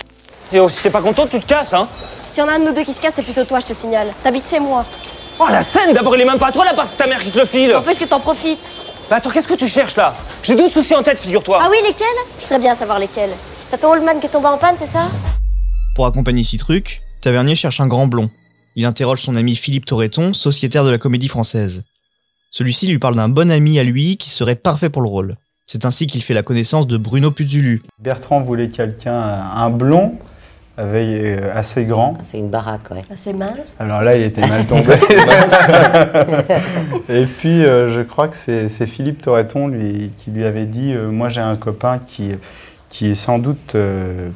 Et 0.53 0.59
oh, 0.59 0.69
si 0.69 0.81
t'es 0.81 0.89
pas 0.89 1.01
content, 1.01 1.27
tu 1.27 1.39
te 1.39 1.45
casses, 1.45 1.73
hein 1.73 1.89
S'il 2.33 2.41
y 2.41 2.45
en 2.47 2.49
a 2.49 2.55
un 2.55 2.59
de 2.59 2.65
nous 2.65 2.73
deux 2.73 2.83
qui 2.83 2.93
se 2.93 2.99
casse, 2.99 3.13
c'est 3.15 3.21
plutôt 3.21 3.43
toi, 3.45 3.59
je 3.59 3.67
te 3.67 3.73
signale. 3.73 4.07
T'habites 4.23 4.49
chez 4.49 4.59
moi. 4.59 4.83
Oh, 5.39 5.45
la 5.51 5.61
scène 5.61 5.93
D'abord, 5.93 6.15
il 6.15 6.21
est 6.23 6.25
même 6.25 6.39
pas 6.39 6.47
à 6.47 6.51
toi, 6.51 6.65
là, 6.65 6.73
parce 6.75 6.89
que 6.89 6.97
c'est 6.97 7.03
ta 7.03 7.07
mère 7.07 7.23
qui 7.23 7.29
te 7.29 7.37
le 7.37 7.45
file 7.45 7.69
N'empêche 7.73 7.99
que 7.99 8.05
t'en 8.05 8.19
profites. 8.19 8.73
Bah 9.07 9.17
attends, 9.17 9.29
qu'est-ce 9.29 9.47
que 9.47 9.53
tu 9.53 9.67
cherches, 9.67 9.95
là? 9.95 10.15
J'ai 10.41 10.55
12 10.55 10.71
soucis 10.71 10.95
en 10.95 11.03
tête, 11.03 11.19
figure-toi 11.19 11.59
Ah 11.61 11.67
oui, 11.69 11.77
lesquels? 11.85 12.07
Je 12.41 12.45
serais 12.45 12.57
bien 12.57 12.71
à 12.71 12.75
savoir 12.75 12.97
lesquels. 12.97 13.29
T'as 13.69 13.77
ton 13.77 13.91
Oldman 13.91 14.19
qui 14.19 14.25
est 14.25 14.29
tombé 14.29 14.47
en 14.47 14.57
panne, 14.57 14.73
c'est 14.79 14.87
ça? 14.87 15.07
Pour 15.93 16.07
accompagner 16.07 16.43
Citruc, 16.43 17.03
Tavernier 17.21 17.53
cherche 17.53 17.79
un 17.79 17.85
grand 17.87 18.07
blond. 18.07 18.31
Il 18.75 18.85
interroge 18.85 19.21
son 19.21 19.35
ami 19.35 19.55
Philippe 19.55 19.85
Torreton, 19.85 20.33
sociétaire 20.33 20.85
de 20.85 20.89
la 20.89 20.97
comédie 20.97 21.27
française. 21.27 21.83
Celui-ci 22.49 22.87
lui 22.87 22.97
parle 22.97 23.15
d'un 23.15 23.29
bon 23.29 23.51
ami 23.51 23.77
à 23.77 23.83
lui 23.83 24.17
qui 24.17 24.31
serait 24.31 24.55
parfait 24.55 24.89
pour 24.89 25.03
le 25.03 25.09
rôle. 25.09 25.35
C'est 25.67 25.85
ainsi 25.85 26.07
qu'il 26.07 26.23
fait 26.23 26.33
la 26.33 26.41
connaissance 26.41 26.87
de 26.87 26.97
Bruno 26.97 27.29
Puzulu. 27.29 27.83
Bertrand 27.99 28.41
voulait 28.41 28.69
quelqu'un, 28.69 29.13
un 29.21 29.69
blond, 29.69 30.17
avec, 30.77 31.07
euh, 31.07 31.51
assez 31.55 31.85
grand. 31.85 32.17
C'est 32.23 32.39
une 32.39 32.49
baraque, 32.49 32.89
ouais. 32.91 33.03
Assez 33.11 33.33
mince. 33.33 33.75
Alors 33.79 34.01
là, 34.01 34.15
il 34.15 34.23
était 34.23 34.47
mal 34.47 34.65
tombé. 34.65 34.93
Et 37.09 37.25
puis, 37.25 37.63
euh, 37.63 37.93
je 37.93 38.01
crois 38.01 38.27
que 38.27 38.35
c'est 38.35 38.87
Philippe 38.87 39.21
Torreton 39.21 39.67
lui, 39.67 40.11
qui 40.17 40.31
lui 40.31 40.45
avait 40.45 40.65
dit 40.65 40.93
euh, 40.93 41.11
Moi, 41.11 41.29
j'ai 41.29 41.41
un 41.41 41.57
copain 41.57 41.99
qui, 42.05 42.31
qui 42.89 43.15
sans 43.15 43.37
doute 43.37 43.75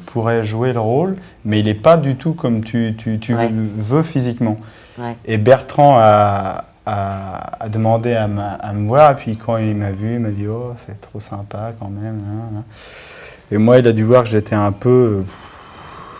pourrait 0.06 0.44
jouer 0.44 0.72
le 0.72 0.80
rôle, 0.80 1.16
mais 1.44 1.58
il 1.58 1.66
n'est 1.66 1.74
pas 1.74 1.96
du 1.96 2.14
tout 2.14 2.34
comme 2.34 2.62
tu, 2.62 2.94
tu, 2.96 3.18
tu 3.18 3.34
veux 3.34 4.02
physiquement. 4.02 4.56
Ouais. 4.96 5.16
Et 5.26 5.38
Bertrand 5.38 5.96
a, 5.98 6.64
a, 6.86 7.64
a 7.64 7.68
demandé 7.68 8.14
à, 8.14 8.28
à, 8.60 8.72
me 8.72 8.86
voir, 8.86 9.12
et 9.12 9.14
puis 9.14 9.36
quand 9.36 9.56
il 9.56 9.74
m'a 9.74 9.90
vu, 9.90 10.14
il 10.14 10.20
m'a 10.20 10.30
dit 10.30 10.46
Oh, 10.46 10.72
c'est 10.76 11.00
trop 11.00 11.20
sympa 11.20 11.72
quand 11.80 11.90
même. 11.90 12.20
Hein, 12.24 12.58
hein. 12.58 12.64
Et 13.50 13.58
moi, 13.58 13.78
il 13.78 13.88
a 13.88 13.92
dû 13.92 14.04
voir 14.04 14.24
que 14.24 14.28
j'étais 14.28 14.54
un 14.54 14.72
peu 14.72 15.24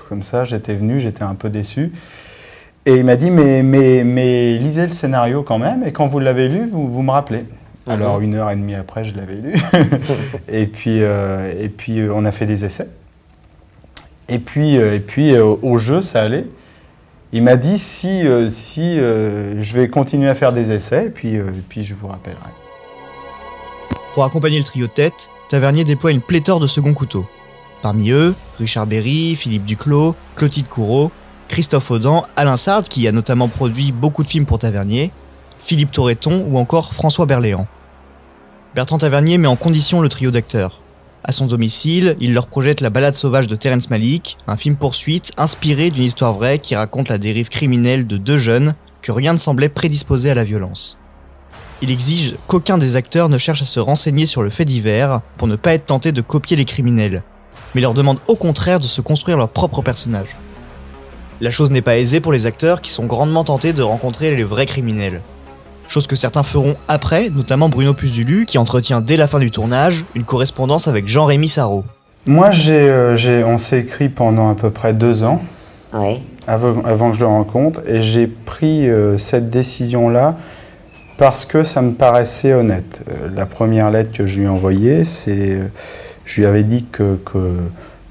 comme 0.09 0.23
ça, 0.23 0.45
j'étais 0.45 0.75
venu, 0.75 1.01
j'étais 1.01 1.23
un 1.23 1.35
peu 1.35 1.51
déçu. 1.51 1.93
Et 2.87 2.97
il 2.97 3.05
m'a 3.05 3.17
dit, 3.17 3.31
mais, 3.31 3.63
mais, 3.63 4.05
mais 4.05 4.57
lisez 4.57 4.87
le 4.87 4.93
scénario 4.93 5.43
quand 5.43 5.59
même, 5.59 5.85
et 5.85 5.93
quand 5.93 6.07
vous 6.07 6.19
l'avez 6.21 6.49
lu, 6.49 6.69
vous, 6.71 6.89
vous 6.89 7.03
me 7.03 7.11
rappelez. 7.11 7.45
Ah 7.87 7.93
Alors 7.93 8.21
une 8.21 8.35
heure 8.35 8.51
et 8.51 8.57
demie 8.57 8.75
après, 8.75 9.05
je 9.05 9.15
l'avais 9.15 9.37
lu. 9.37 9.55
et, 10.49 10.67
puis, 10.67 11.03
euh, 11.03 11.53
et 11.61 11.69
puis 11.69 12.03
on 12.11 12.25
a 12.25 12.33
fait 12.33 12.47
des 12.47 12.65
essais. 12.65 12.89
Et 14.29 14.39
puis, 14.39 14.77
euh, 14.79 14.95
et 14.95 15.01
puis 15.01 15.35
euh, 15.35 15.55
au 15.63 15.79
jeu, 15.79 16.03
ça 16.03 16.23
allait. 16.23 16.45
Il 17.33 17.45
m'a 17.45 17.57
dit 17.57 17.79
si, 17.79 18.27
euh, 18.27 18.49
si 18.49 18.99
euh, 18.99 19.61
je 19.61 19.75
vais 19.75 19.89
continuer 19.89 20.31
à 20.31 20.35
faire 20.35 20.53
des 20.53 20.73
essais, 20.73 21.07
et 21.07 21.11
puis, 21.11 21.37
euh, 21.37 21.49
et 21.49 21.63
puis 21.69 21.85
je 21.85 21.95
vous 21.95 22.09
rappellerai. 22.09 22.39
Pour 24.15 24.25
accompagner 24.25 24.59
le 24.59 24.65
trio 24.65 24.87
de 24.87 24.93
tête, 24.93 25.29
Tavernier 25.51 25.85
déploie 25.85 26.11
une 26.11 26.23
pléthore 26.23 26.59
de 26.59 26.67
second 26.67 26.95
couteaux. 26.95 27.27
Parmi 27.83 28.11
eux, 28.11 28.35
Richard 28.59 28.87
Berry, 28.87 29.37
Philippe 29.37 29.65
Duclos, 29.65 30.15
Clotilde 30.35 30.69
Courreau, 30.69 31.13
Christophe 31.49 31.91
Audan, 31.91 32.25
Alain 32.37 32.57
Sard, 32.57 32.85
qui 32.85 33.07
a 33.09 33.13
notamment 33.13 33.49
produit 33.49 33.93
beaucoup 33.93 34.25
de 34.25 34.31
films 34.31 34.47
pour 34.47 34.59
Tavernier, 34.59 35.13
Philippe 35.61 35.93
Torreton 35.93 36.47
ou 36.49 36.59
encore 36.59 36.93
François 36.93 37.27
Berléand. 37.27 37.67
Bertrand 38.75 38.99
Tavernier 38.99 39.39
met 39.39 39.49
en 39.49 39.57
condition 39.57 40.01
le 40.01 40.09
trio 40.09 40.31
d'acteurs. 40.31 40.83
À 41.25 41.33
son 41.33 41.47
domicile, 41.47 42.17
il 42.21 42.33
leur 42.33 42.47
projette 42.47 42.81
La 42.81 42.91
balade 42.91 43.17
sauvage 43.17 43.49
de 43.49 43.57
Terence 43.57 43.91
Malick, 43.91 44.39
un 44.47 44.57
film 44.57 44.77
poursuite 44.77 45.33
inspiré 45.37 45.91
d'une 45.91 46.05
histoire 46.05 46.35
vraie 46.35 46.59
qui 46.59 46.77
raconte 46.77 47.09
la 47.09 47.19
dérive 47.19 47.49
criminelle 47.49 48.07
de 48.07 48.17
deux 48.17 48.39
jeunes 48.39 48.75
que 49.03 49.13
rien 49.13 49.33
ne 49.33 49.39
semblait 49.39 49.69
prédisposer 49.69 50.31
à 50.31 50.35
la 50.35 50.45
violence. 50.45 50.99
Il 51.81 51.91
exige 51.91 52.37
qu'aucun 52.47 52.79
des 52.79 52.97
acteurs 52.97 53.29
ne 53.29 53.39
cherche 53.39 53.63
à 53.63 53.67
se 53.67 53.81
renseigner 53.81 54.27
sur 54.27 54.43
le 54.43 54.51
fait 54.51 54.65
divers 54.65 55.21
pour 55.37 55.49
ne 55.49 55.57
pas 55.57 55.75
être 55.75 55.87
tenté 55.87 56.13
de 56.13 56.21
copier 56.21 56.57
les 56.57 56.65
criminels, 56.65 57.23
mais 57.75 57.81
leur 57.81 57.95
demande 57.95 58.19
au 58.29 58.37
contraire 58.37 58.79
de 58.81 58.85
se 58.85 59.01
construire 59.01 59.37
leur 59.39 59.49
propre 59.49 59.83
personnage. 59.83 60.37
La 61.41 61.51
chose 61.51 61.71
n'est 61.71 61.83
pas 61.83 61.97
aisée 61.99 62.21
pour 62.21 62.33
les 62.33 62.47
acteurs 62.47 62.81
qui 62.83 62.91
sont 62.91 63.07
grandement 63.07 63.45
tentés 63.45 63.73
de 63.73 63.83
rencontrer 63.83 64.35
les 64.35 64.45
vrais 64.45 64.67
criminels. 64.67 65.21
Chose 65.87 66.07
que 66.07 66.17
certains 66.17 66.43
feront 66.43 66.75
après, 66.89 67.31
notamment 67.31 67.69
Bruno 67.69 67.95
Puzulu, 67.95 68.45
qui 68.45 68.59
entretient 68.59 69.01
dès 69.01 69.17
la 69.17 69.29
fin 69.29 69.39
du 69.39 69.51
tournage 69.51 70.05
une 70.15 70.25
correspondance 70.25 70.89
avec 70.89 71.09
Jean-Rémy 71.09 71.49
Sarrault. 71.49 71.85
Moi, 72.27 72.51
j'ai, 72.51 72.73
euh, 72.73 73.17
j'ai- 73.17 73.43
on 73.45 73.57
s'est 73.57 73.81
écrit 73.81 74.09
pendant 74.11 74.51
à 74.51 74.55
peu 74.55 74.71
près 74.71 74.93
deux 74.93 75.23
ans, 75.23 75.41
Ouais. 75.95 76.21
avant, 76.47 76.83
avant 76.85 77.11
que 77.11 77.17
je 77.17 77.21
le 77.21 77.27
rencontre, 77.27 77.81
et 77.87 78.03
j'ai 78.03 78.27
pris 78.27 78.87
euh, 78.89 79.17
cette 79.17 79.49
décision-là 79.49 80.37
parce 81.17 81.47
que 81.47 81.63
ça 81.63 81.81
me 81.81 81.93
paraissait 81.93 82.53
honnête. 82.53 83.01
Euh, 83.09 83.29
la 83.35 83.47
première 83.47 83.91
lettre 83.91 84.13
que 84.13 84.27
je 84.27 84.39
lui 84.41 84.45
ai 84.45 84.49
envoyée, 84.49 85.05
c'est, 85.05 85.31
euh, 85.53 85.69
je 86.29 86.41
lui 86.43 86.47
avais 86.47 86.63
dit 86.63 86.85
que, 86.93 87.17
que, 87.25 87.39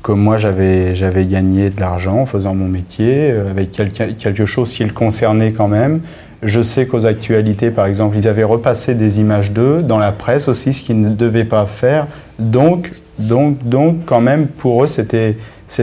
que 0.02 0.12
moi 0.12 0.38
j'avais, 0.38 0.94
gagné 1.30 1.70
de 1.70 1.80
l'argent 1.80 2.22
en 2.22 2.26
faisant 2.26 2.56
mon 2.56 2.68
métier, 2.68 3.30
euh, 3.32 3.52
avec 3.52 3.72
quelqu'un- 3.72 4.14
quelque 4.18 4.48
chose 4.48 4.74
qui 4.74 4.84
le 4.84 4.92
concernait 4.92 5.52
quand 5.52 5.68
même. 5.68 6.02
Je 6.42 6.62
sais 6.64 6.88
qu'aux 6.88 7.06
actualités, 7.06 7.70
par 7.70 7.86
exemple, 7.86 8.18
ils 8.18 8.28
avaient 8.28 8.44
repassé 8.44 8.96
des 8.96 9.20
images 9.20 9.52
d'eux, 9.52 9.84
dans 9.84 10.00
la 10.00 10.12
presse 10.12 10.48
aussi, 10.48 10.74
ce 10.74 10.82
qu'ils 10.84 11.00
ne 11.00 11.10
devaient 11.10 11.46
pas 11.46 11.68
faire. 11.68 12.08
Donc, 12.40 12.92
donc, 13.20 13.64
donc 13.64 14.06
quand 14.06 14.22
même, 14.22 14.48
pour 14.48 14.84
eux, 14.84 14.88
c'était, 14.88 15.38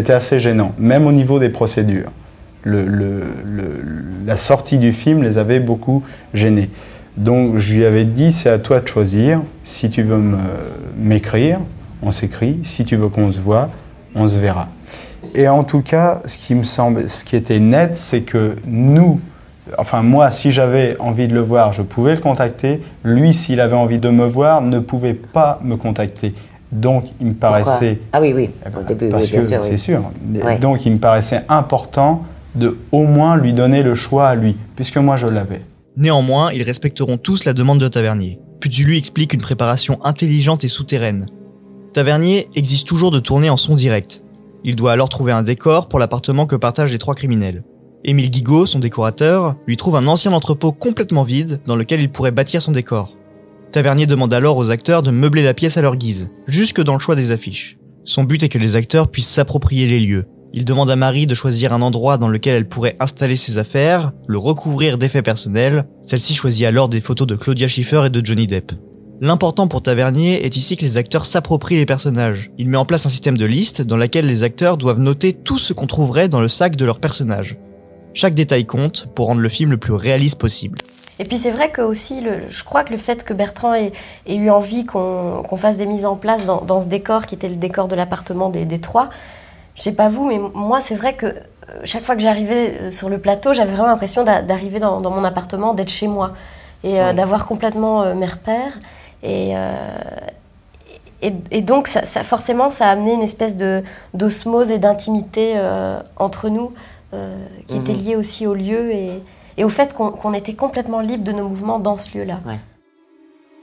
assez 0.08 0.40
gênant, 0.40 0.72
même 0.76 1.06
au 1.06 1.12
niveau 1.12 1.38
des 1.38 1.50
procédures. 1.50 2.10
Le- 2.64 2.86
le- 2.86 3.22
le- 3.44 3.82
la 4.26 4.36
sortie 4.36 4.78
du 4.78 4.92
film 4.92 5.22
les 5.22 5.38
avait 5.38 5.60
beaucoup 5.60 6.02
gênés. 6.32 6.70
Donc 7.16 7.58
je 7.58 7.76
lui 7.76 7.84
avais 7.84 8.04
dit, 8.04 8.32
c'est 8.32 8.48
à 8.50 8.58
toi 8.58 8.80
de 8.80 8.88
choisir. 8.88 9.40
Si 9.62 9.88
tu 9.90 10.02
veux 10.02 10.18
m'écrire, 10.98 11.60
on 12.02 12.10
s'écrit. 12.12 12.58
Si 12.64 12.84
tu 12.84 12.96
veux 12.96 13.08
qu'on 13.08 13.30
se 13.32 13.40
voit, 13.40 13.70
on 14.14 14.28
se 14.28 14.38
verra. 14.38 14.68
Et 15.34 15.48
en 15.48 15.64
tout 15.64 15.80
cas, 15.82 16.22
ce 16.26 16.36
qui 16.38 16.54
me 16.54 16.64
semble, 16.64 17.08
ce 17.08 17.24
qui 17.24 17.36
était 17.36 17.58
net, 17.58 17.96
c'est 17.96 18.20
que 18.22 18.56
nous, 18.66 19.20
enfin 19.78 20.02
moi, 20.02 20.30
si 20.30 20.52
j'avais 20.52 20.96
envie 21.00 21.28
de 21.28 21.34
le 21.34 21.40
voir, 21.40 21.72
je 21.72 21.82
pouvais 21.82 22.14
le 22.14 22.20
contacter. 22.20 22.80
Lui, 23.04 23.32
s'il 23.34 23.60
avait 23.60 23.74
envie 23.74 23.98
de 23.98 24.10
me 24.10 24.26
voir, 24.26 24.60
ne 24.60 24.78
pouvait 24.78 25.14
pas 25.14 25.60
me 25.64 25.76
contacter. 25.76 26.34
Donc 26.70 27.06
il 27.20 27.28
me 27.28 27.32
Pourquoi? 27.34 27.60
paraissait 27.62 28.00
Ah 28.12 28.20
oui, 28.20 28.32
oui, 28.34 28.50
au 28.78 28.82
début, 28.82 29.08
parce 29.08 29.24
oui, 29.24 29.30
bien 29.30 29.40
que 29.40 29.46
sûr. 29.46 29.60
oui. 29.62 29.68
c'est 29.70 29.76
sûr. 29.76 30.02
Ouais. 30.44 30.58
Donc 30.58 30.84
il 30.84 30.92
me 30.92 30.98
paraissait 30.98 31.42
important 31.48 32.22
de 32.54 32.76
au 32.92 33.04
moins 33.04 33.36
lui 33.36 33.52
donner 33.52 33.82
le 33.82 33.94
choix 33.94 34.28
à 34.28 34.34
lui, 34.34 34.56
puisque 34.76 34.96
moi 34.96 35.16
je 35.16 35.26
l'avais. 35.26 35.62
Néanmoins, 35.96 36.50
ils 36.52 36.62
respecteront 36.62 37.16
tous 37.16 37.44
la 37.44 37.52
demande 37.52 37.78
de 37.78 37.86
Tavernier. 37.88 38.40
Puzulu 38.60 38.96
explique 38.96 39.32
une 39.34 39.40
préparation 39.40 39.98
intelligente 40.04 40.64
et 40.64 40.68
souterraine. 40.68 41.26
Tavernier 41.94 42.48
exige 42.56 42.82
toujours 42.82 43.12
de 43.12 43.20
tourner 43.20 43.50
en 43.50 43.56
son 43.56 43.76
direct. 43.76 44.24
Il 44.64 44.74
doit 44.74 44.90
alors 44.90 45.08
trouver 45.08 45.30
un 45.30 45.44
décor 45.44 45.88
pour 45.88 46.00
l'appartement 46.00 46.44
que 46.44 46.56
partagent 46.56 46.90
les 46.90 46.98
trois 46.98 47.14
criminels. 47.14 47.62
Émile 48.02 48.32
Guigaud, 48.32 48.66
son 48.66 48.80
décorateur, 48.80 49.54
lui 49.68 49.76
trouve 49.76 49.94
un 49.94 50.08
ancien 50.08 50.32
entrepôt 50.32 50.72
complètement 50.72 51.22
vide 51.22 51.60
dans 51.66 51.76
lequel 51.76 52.00
il 52.00 52.10
pourrait 52.10 52.32
bâtir 52.32 52.60
son 52.60 52.72
décor. 52.72 53.16
Tavernier 53.70 54.06
demande 54.06 54.34
alors 54.34 54.56
aux 54.56 54.72
acteurs 54.72 55.02
de 55.02 55.12
meubler 55.12 55.44
la 55.44 55.54
pièce 55.54 55.76
à 55.76 55.82
leur 55.82 55.94
guise, 55.94 56.32
jusque 56.48 56.82
dans 56.82 56.94
le 56.94 56.98
choix 56.98 57.14
des 57.14 57.30
affiches. 57.30 57.78
Son 58.02 58.24
but 58.24 58.42
est 58.42 58.48
que 58.48 58.58
les 58.58 58.74
acteurs 58.74 59.08
puissent 59.08 59.28
s'approprier 59.28 59.86
les 59.86 60.00
lieux. 60.00 60.24
Il 60.52 60.64
demande 60.64 60.90
à 60.90 60.96
Marie 60.96 61.28
de 61.28 61.34
choisir 61.34 61.72
un 61.72 61.80
endroit 61.80 62.18
dans 62.18 62.28
lequel 62.28 62.56
elle 62.56 62.68
pourrait 62.68 62.96
installer 62.98 63.36
ses 63.36 63.58
affaires, 63.58 64.10
le 64.26 64.38
recouvrir 64.38 64.98
d'effets 64.98 65.22
personnels. 65.22 65.86
Celle-ci 66.02 66.34
choisit 66.34 66.66
alors 66.66 66.88
des 66.88 67.00
photos 67.00 67.28
de 67.28 67.36
Claudia 67.36 67.68
Schiffer 67.68 68.06
et 68.06 68.10
de 68.10 68.24
Johnny 68.24 68.48
Depp. 68.48 68.72
L'important 69.20 69.68
pour 69.68 69.80
Tavernier 69.80 70.44
est 70.44 70.56
ici 70.56 70.76
que 70.76 70.84
les 70.84 70.96
acteurs 70.96 71.24
s'approprient 71.24 71.76
les 71.76 71.86
personnages. 71.86 72.50
Il 72.58 72.68
met 72.68 72.76
en 72.76 72.84
place 72.84 73.06
un 73.06 73.08
système 73.08 73.38
de 73.38 73.44
liste 73.44 73.80
dans 73.80 73.96
laquelle 73.96 74.26
les 74.26 74.42
acteurs 74.42 74.76
doivent 74.76 74.98
noter 74.98 75.32
tout 75.32 75.56
ce 75.56 75.72
qu'on 75.72 75.86
trouverait 75.86 76.28
dans 76.28 76.40
le 76.40 76.48
sac 76.48 76.74
de 76.74 76.84
leur 76.84 76.98
personnage. 76.98 77.56
Chaque 78.12 78.34
détail 78.34 78.66
compte 78.66 79.06
pour 79.14 79.26
rendre 79.26 79.40
le 79.40 79.48
film 79.48 79.70
le 79.70 79.76
plus 79.76 79.92
réaliste 79.92 80.40
possible. 80.40 80.80
Et 81.20 81.24
puis 81.24 81.38
c'est 81.38 81.52
vrai 81.52 81.70
que 81.70 81.80
aussi, 81.80 82.20
le, 82.20 82.48
je 82.48 82.64
crois 82.64 82.82
que 82.82 82.90
le 82.90 82.96
fait 82.96 83.22
que 83.22 83.32
Bertrand 83.32 83.74
ait, 83.74 83.92
ait 84.26 84.34
eu 84.34 84.50
envie 84.50 84.84
qu'on 84.84 85.56
fasse 85.56 85.76
des 85.76 85.86
mises 85.86 86.06
en 86.06 86.16
place 86.16 86.44
dans, 86.44 86.62
dans 86.62 86.80
ce 86.80 86.88
décor 86.88 87.26
qui 87.26 87.36
était 87.36 87.48
le 87.48 87.56
décor 87.56 87.86
de 87.86 87.94
l'appartement 87.94 88.50
des, 88.50 88.64
des 88.64 88.80
trois, 88.80 89.10
je 89.76 89.82
sais 89.82 89.94
pas 89.94 90.08
vous, 90.08 90.26
mais 90.26 90.40
moi 90.54 90.80
c'est 90.80 90.96
vrai 90.96 91.14
que 91.14 91.34
chaque 91.84 92.02
fois 92.02 92.16
que 92.16 92.22
j'arrivais 92.22 92.90
sur 92.90 93.08
le 93.08 93.18
plateau, 93.18 93.54
j'avais 93.54 93.72
vraiment 93.72 93.88
l'impression 93.88 94.24
d'arriver 94.24 94.80
dans, 94.80 95.00
mon 95.00 95.24
appartement, 95.24 95.72
d'être 95.72 95.90
chez 95.90 96.08
moi 96.08 96.34
et 96.82 96.94
d'avoir 97.14 97.46
complètement 97.46 98.14
mes 98.14 98.26
repères. 98.26 98.78
Et, 99.24 99.54
et, 101.22 101.62
donc, 101.62 101.88
ça, 101.88 102.04
forcément, 102.22 102.68
ça 102.68 102.88
a 102.88 102.90
amené 102.90 103.14
une 103.14 103.22
espèce 103.22 103.56
d'osmose 104.12 104.70
et 104.70 104.78
d'intimité 104.78 105.58
entre 106.16 106.50
nous 106.50 106.72
qui 107.66 107.76
était 107.76 107.94
mhm. 107.94 108.04
liée 108.04 108.16
aussi 108.16 108.46
au 108.46 108.54
lieu 108.54 108.92
et, 108.92 109.22
et 109.56 109.64
au 109.64 109.68
fait 109.68 109.94
qu'on 109.94 110.34
était 110.34 110.54
complètement 110.54 111.00
libre 111.00 111.24
de 111.24 111.32
nos 111.32 111.48
mouvements 111.48 111.78
dans 111.78 111.96
ce 111.96 112.16
lieu-là. 112.16 112.40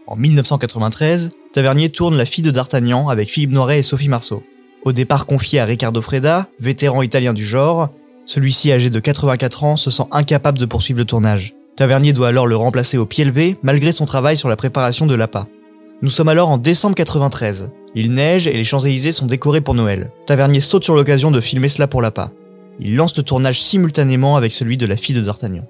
En 0.07 0.15
1993, 0.15 1.31
Tavernier 1.53 1.89
tourne 1.89 2.17
La 2.17 2.25
fille 2.25 2.43
de 2.43 2.51
D'Artagnan 2.51 3.09
avec 3.09 3.29
Philippe 3.29 3.51
Noiret 3.51 3.79
et 3.79 3.83
Sophie 3.83 4.09
Marceau. 4.09 4.43
Au 4.83 4.93
départ 4.93 5.25
confié 5.25 5.59
à 5.59 5.65
Riccardo 5.65 6.01
Freda, 6.01 6.47
vétéran 6.59 7.01
italien 7.01 7.33
du 7.33 7.45
genre, 7.45 7.89
celui-ci 8.25 8.71
âgé 8.71 8.89
de 8.89 8.99
84 8.99 9.63
ans 9.63 9.75
se 9.77 9.91
sent 9.91 10.05
incapable 10.11 10.57
de 10.57 10.65
poursuivre 10.65 10.99
le 10.99 11.05
tournage. 11.05 11.53
Tavernier 11.81 12.13
doit 12.13 12.27
alors 12.27 12.45
le 12.45 12.55
remplacer 12.55 12.99
au 12.99 13.07
pied 13.07 13.25
levé 13.25 13.57
malgré 13.63 13.91
son 13.91 14.05
travail 14.05 14.37
sur 14.37 14.47
la 14.47 14.55
préparation 14.55 15.07
de 15.07 15.15
l'appât. 15.15 15.47
Nous 16.03 16.11
sommes 16.11 16.27
alors 16.27 16.49
en 16.49 16.59
décembre 16.59 16.93
93. 16.93 17.71
Il 17.95 18.13
neige 18.13 18.45
et 18.45 18.53
les 18.53 18.63
Champs-Élysées 18.63 19.11
sont 19.11 19.25
décorés 19.25 19.61
pour 19.61 19.73
Noël. 19.73 20.11
Tavernier 20.27 20.59
saute 20.59 20.83
sur 20.83 20.93
l'occasion 20.93 21.31
de 21.31 21.41
filmer 21.41 21.69
cela 21.69 21.87
pour 21.87 22.03
l'appât. 22.03 22.29
Il 22.79 22.95
lance 22.95 23.17
le 23.17 23.23
tournage 23.23 23.59
simultanément 23.59 24.37
avec 24.37 24.53
celui 24.53 24.77
de 24.77 24.85
La 24.85 24.95
fille 24.95 25.15
de 25.15 25.21
D'Artagnan. 25.21 25.65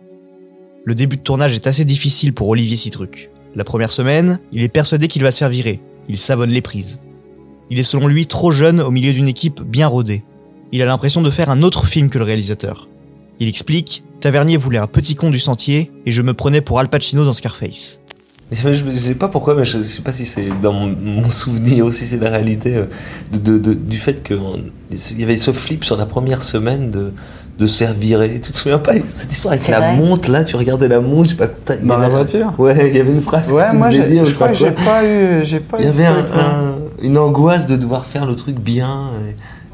Le 0.84 0.96
début 0.96 1.15
de 1.15 1.22
tournage 1.22 1.56
est 1.56 1.65
assez 1.65 1.86
difficile 1.86 2.34
pour 2.34 2.50
Olivier 2.50 2.75
Citruc. 2.75 3.32
La 3.56 3.63
première 3.63 3.91
semaine, 3.91 4.41
il 4.51 4.63
est 4.63 4.68
persuadé 4.68 5.08
qu'il 5.08 5.24
va 5.24 5.32
se 5.32 5.38
faire 5.38 5.48
virer. 5.48 5.80
Il 6.10 6.18
savonne 6.18 6.50
les 6.50 6.62
prises. 6.62 7.00
Il 7.70 7.80
est 7.80 7.84
selon 7.84 8.08
lui 8.08 8.27
trop 8.27 8.51
jeune 8.51 8.82
au 8.82 8.91
milieu 8.91 9.13
d'une 9.13 9.30
équipe 9.30 9.62
bien 9.62 9.88
rodée. 9.88 10.25
Il 10.74 10.82
a 10.82 10.86
l'impression 10.86 11.22
de 11.22 11.32
faire 11.32 11.50
un 11.50 11.62
autre 11.62 11.86
film 11.86 12.10
que 12.10 12.18
le 12.18 12.25
réalisateur. 12.25 12.89
Il 13.39 13.48
explique 13.48 14.03
Tavernier 14.21 14.55
voulait 14.55 14.77
un 14.77 14.87
petit 14.87 15.15
con 15.15 15.31
du 15.31 15.39
sentier 15.39 15.91
et 16.05 16.11
je 16.11 16.21
me 16.21 16.33
prenais 16.33 16.61
pour 16.61 16.79
Al 16.79 16.89
Pacino 16.89 17.25
dans 17.25 17.33
Scarface. 17.33 17.99
Je 18.51 18.67
ne 18.67 18.91
sais 18.91 19.15
pas 19.15 19.29
pourquoi, 19.29 19.55
mais 19.55 19.65
je 19.65 19.77
ne 19.77 19.81
sais 19.81 20.01
pas 20.01 20.11
si 20.11 20.25
c'est 20.25 20.49
dans 20.61 20.73
mon, 20.73 21.29
souvenir 21.29 21.85
aussi, 21.85 22.05
c'est 22.05 22.17
la 22.17 22.29
réalité 22.29 22.75
euh, 22.75 22.85
de, 23.31 23.57
du 23.73 23.97
fait 23.97 24.21
qu'il 24.21 24.37
y 25.17 25.23
avait 25.23 25.37
ce 25.37 25.51
flip 25.51 25.85
sur 25.85 25.95
la 25.95 26.05
première 26.05 26.43
semaine 26.43 26.91
de, 26.91 27.13
de 27.57 27.65
se 27.65 27.77
faire 27.77 27.93
virer. 27.93 28.39
Tu 28.43 28.51
te 28.51 28.57
souviens 28.57 28.77
pas 28.77 28.91
cette 29.07 29.31
histoire 29.31 29.53
avec 29.53 29.67
la 29.69 29.93
montre 29.93 30.29
là 30.29 30.43
Tu 30.43 30.55
regardais 30.55 30.89
la 30.89 30.99
montre, 30.99 31.29
je 31.29 31.35
sais 31.35 31.47
pas. 31.47 31.75
Dans 31.77 31.97
la 31.97 32.09
voiture 32.09 32.53
Ouais, 32.59 32.89
il 32.89 32.95
y 32.95 32.99
avait 32.99 33.11
une 33.11 33.21
phrase 33.21 33.51
ouais, 33.51 33.63
que 33.65 33.71
tu 33.71 33.77
moi 33.77 33.89
devais 33.89 34.09
dire. 34.09 34.25
Je 34.25 34.33
crois 34.33 34.49
que 34.49 34.55
j'ai 34.55 34.71
pas 34.71 35.03
eu. 35.03 35.45
J'ai 35.45 35.61
pas 35.61 35.77
il 35.79 35.85
y 35.85 35.87
avait 35.87 36.07
une 37.01 37.17
angoisse 37.17 37.65
de 37.65 37.75
devoir 37.75 38.05
faire 38.05 38.27
le 38.27 38.35
truc 38.35 38.59
bien. 38.59 39.09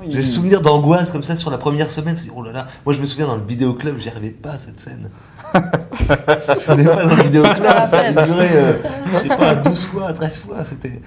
J'ai 0.09 0.21
souvenir 0.21 0.61
d'angoisse 0.61 1.11
comme 1.11 1.23
ça 1.23 1.35
sur 1.35 1.49
la 1.49 1.57
première 1.57 1.91
semaine. 1.91 2.15
Oh 2.35 2.43
là 2.43 2.51
là, 2.51 2.67
moi 2.85 2.93
je 2.93 3.01
me 3.01 3.05
souviens 3.05 3.27
dans 3.27 3.35
le 3.35 3.45
vidéoclub, 3.45 3.97
j'y 3.99 4.09
arrivais 4.09 4.31
pas 4.31 4.51
à 4.51 4.57
cette 4.57 4.79
scène. 4.79 5.09
je 5.53 6.49
me 6.49 6.55
souviens 6.55 6.91
pas 6.91 7.05
dans 7.05 7.15
le 7.15 7.23
vidéoclub, 7.23 7.85
ça 7.85 7.99
a 7.99 8.25
duré, 8.25 8.47
euh, 8.51 8.73
je 9.13 9.19
sais 9.19 9.27
pas, 9.27 9.55
12 9.55 9.85
fois, 9.85 10.13
13 10.13 10.39
fois, 10.39 10.63
c'était 10.63 11.01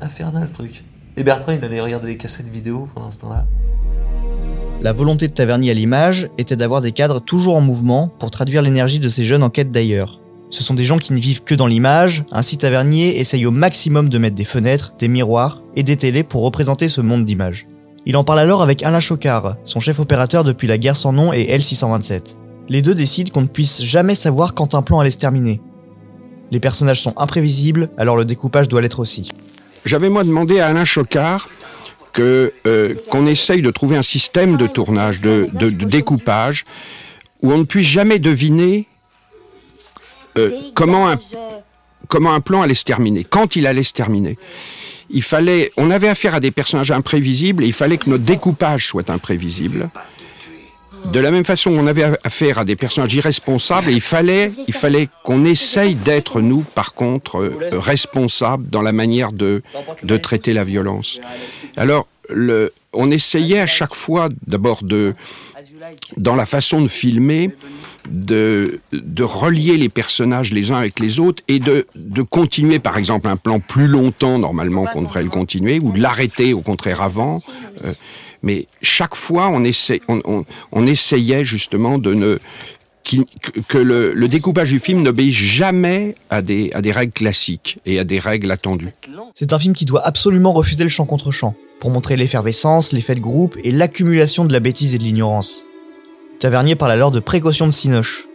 infernal 0.00 0.48
ce 0.48 0.52
truc. 0.52 0.84
Et 1.16 1.22
Bertrand, 1.22 1.52
il 1.52 1.64
allait 1.64 1.80
regarder 1.80 2.08
les 2.08 2.16
cassettes 2.16 2.48
vidéo 2.48 2.88
pendant 2.94 3.10
ce 3.10 3.18
temps-là. 3.20 3.46
La 4.80 4.92
volonté 4.92 5.28
de 5.28 5.32
Tavernier 5.32 5.70
à 5.70 5.74
l'image 5.74 6.28
était 6.36 6.56
d'avoir 6.56 6.80
des 6.80 6.92
cadres 6.92 7.20
toujours 7.20 7.56
en 7.56 7.60
mouvement 7.60 8.08
pour 8.18 8.30
traduire 8.30 8.62
l'énergie 8.62 8.98
de 8.98 9.08
ces 9.08 9.24
jeunes 9.24 9.42
en 9.42 9.50
quête 9.50 9.70
d'ailleurs. 9.70 10.20
Ce 10.50 10.62
sont 10.62 10.74
des 10.74 10.84
gens 10.84 10.98
qui 10.98 11.12
ne 11.12 11.18
vivent 11.18 11.42
que 11.42 11.54
dans 11.54 11.66
l'image, 11.66 12.24
ainsi 12.30 12.58
Tavernier 12.58 13.18
essaye 13.18 13.46
au 13.46 13.50
maximum 13.50 14.08
de 14.08 14.18
mettre 14.18 14.36
des 14.36 14.44
fenêtres, 14.44 14.94
des 14.98 15.08
miroirs 15.08 15.62
et 15.74 15.82
des 15.82 15.96
télés 15.96 16.22
pour 16.22 16.42
représenter 16.42 16.88
ce 16.88 17.00
monde 17.00 17.24
d'images. 17.24 17.66
Il 18.06 18.16
en 18.16 18.24
parle 18.24 18.40
alors 18.40 18.62
avec 18.62 18.82
Alain 18.82 19.00
Chocard, 19.00 19.56
son 19.64 19.80
chef 19.80 19.98
opérateur 19.98 20.44
depuis 20.44 20.68
La 20.68 20.76
guerre 20.76 20.96
sans 20.96 21.12
nom 21.12 21.32
et 21.32 21.56
L627. 21.56 22.36
Les 22.68 22.82
deux 22.82 22.94
décident 22.94 23.30
qu'on 23.32 23.42
ne 23.42 23.46
puisse 23.46 23.82
jamais 23.82 24.14
savoir 24.14 24.54
quand 24.54 24.74
un 24.74 24.82
plan 24.82 25.00
allait 25.00 25.10
se 25.10 25.18
terminer. 25.18 25.60
Les 26.50 26.60
personnages 26.60 27.00
sont 27.00 27.14
imprévisibles, 27.16 27.90
alors 27.96 28.16
le 28.16 28.26
découpage 28.26 28.68
doit 28.68 28.82
l'être 28.82 29.00
aussi. 29.00 29.30
J'avais 29.86 30.10
moi 30.10 30.22
demandé 30.24 30.60
à 30.60 30.66
Alain 30.66 30.84
Chocard 30.84 31.48
euh, 32.18 32.94
qu'on 33.10 33.26
essaye 33.26 33.62
de 33.62 33.70
trouver 33.70 33.96
un 33.96 34.02
système 34.02 34.56
de 34.56 34.66
tournage, 34.66 35.20
de, 35.20 35.48
découpage, 35.70 36.64
où 37.42 37.52
on 37.52 37.58
ne 37.58 37.64
puisse 37.64 37.88
jamais 37.88 38.18
deviner 38.18 38.86
euh, 40.38 40.50
comment 40.74 41.08
un 41.08 42.40
plan 42.40 42.62
allait 42.62 42.74
se 42.74 42.84
terminer, 42.84 43.24
quand 43.24 43.56
il 43.56 43.66
allait 43.66 43.82
se 43.82 43.92
terminer. 43.94 44.38
Il 45.10 45.22
fallait, 45.22 45.70
on 45.76 45.90
avait 45.90 46.08
affaire 46.08 46.34
à 46.34 46.40
des 46.40 46.50
personnages 46.50 46.90
imprévisibles 46.90 47.64
et 47.64 47.66
il 47.66 47.72
fallait 47.72 47.98
que 47.98 48.08
notre 48.08 48.24
découpage 48.24 48.86
soit 48.86 49.10
imprévisible. 49.10 49.90
De 51.12 51.20
la 51.20 51.30
même 51.30 51.44
façon, 51.44 51.70
on 51.70 51.86
avait 51.86 52.16
affaire 52.24 52.58
à 52.58 52.64
des 52.64 52.76
personnages 52.76 53.12
irresponsables 53.14 53.90
et 53.90 53.92
il 53.92 54.00
fallait, 54.00 54.52
il 54.66 54.72
fallait 54.74 55.08
qu'on 55.22 55.44
essaye 55.44 55.94
d'être, 55.94 56.40
nous, 56.40 56.62
par 56.62 56.94
contre, 56.94 57.52
responsables 57.72 58.68
dans 58.70 58.80
la 58.80 58.92
manière 58.92 59.32
de, 59.32 59.62
de 60.02 60.16
traiter 60.16 60.54
la 60.54 60.64
violence. 60.64 61.20
Alors, 61.76 62.08
on 62.94 63.10
essayait 63.10 63.60
à 63.60 63.66
chaque 63.66 63.94
fois, 63.94 64.30
d'abord, 64.46 64.82
de, 64.82 65.14
dans 66.16 66.36
la 66.36 66.46
façon 66.46 66.80
de 66.80 66.88
filmer, 66.88 67.50
de, 68.08 68.80
de 68.92 69.22
relier 69.22 69.76
les 69.76 69.88
personnages 69.88 70.52
les 70.52 70.70
uns 70.70 70.76
avec 70.76 71.00
les 71.00 71.18
autres 71.18 71.42
et 71.48 71.58
de, 71.58 71.86
de 71.94 72.22
continuer, 72.22 72.78
par 72.78 72.96
exemple, 72.98 73.28
un 73.28 73.36
plan 73.36 73.60
plus 73.60 73.86
longtemps, 73.86 74.38
normalement, 74.38 74.86
qu'on 74.86 75.02
devrait 75.02 75.22
le 75.22 75.30
continuer, 75.30 75.78
ou 75.80 75.92
de 75.92 76.00
l'arrêter, 76.00 76.52
au 76.52 76.60
contraire, 76.60 77.02
avant. 77.02 77.42
Euh, 77.84 77.92
mais 78.42 78.66
chaque 78.82 79.14
fois, 79.14 79.48
on, 79.48 79.64
essaie, 79.64 80.00
on, 80.08 80.86
essayait 80.86 81.44
justement 81.44 81.98
de 81.98 82.14
ne 82.14 82.38
que 83.68 83.78
le, 83.78 84.28
découpage 84.28 84.70
du 84.70 84.80
film 84.80 85.02
n'obéisse 85.02 85.34
jamais 85.34 86.14
à 86.30 86.42
des, 86.42 86.70
à 86.74 86.82
des 86.82 86.92
règles 86.92 87.12
classiques 87.12 87.78
et 87.84 87.98
à 87.98 88.04
des 88.04 88.18
règles 88.18 88.50
attendues. 88.50 88.92
C'est 89.34 89.52
un 89.52 89.58
film 89.58 89.74
qui 89.74 89.84
doit 89.84 90.06
absolument 90.06 90.52
refuser 90.52 90.84
le 90.84 90.90
champ 90.90 91.06
contre 91.06 91.30
champ, 91.30 91.54
pour 91.80 91.90
montrer 91.90 92.16
l'effervescence, 92.16 92.92
l'effet 92.92 93.14
de 93.14 93.20
groupe 93.20 93.56
et 93.62 93.70
l'accumulation 93.70 94.44
de 94.44 94.52
la 94.52 94.60
bêtise 94.60 94.94
et 94.94 94.98
de 94.98 95.04
l'ignorance. 95.04 95.66
Tavernier 96.44 96.74
parle 96.74 96.92
alors 96.92 97.10
de 97.10 97.20
précaution 97.20 97.64
de 97.64 97.72
Sinoche. 97.72 98.26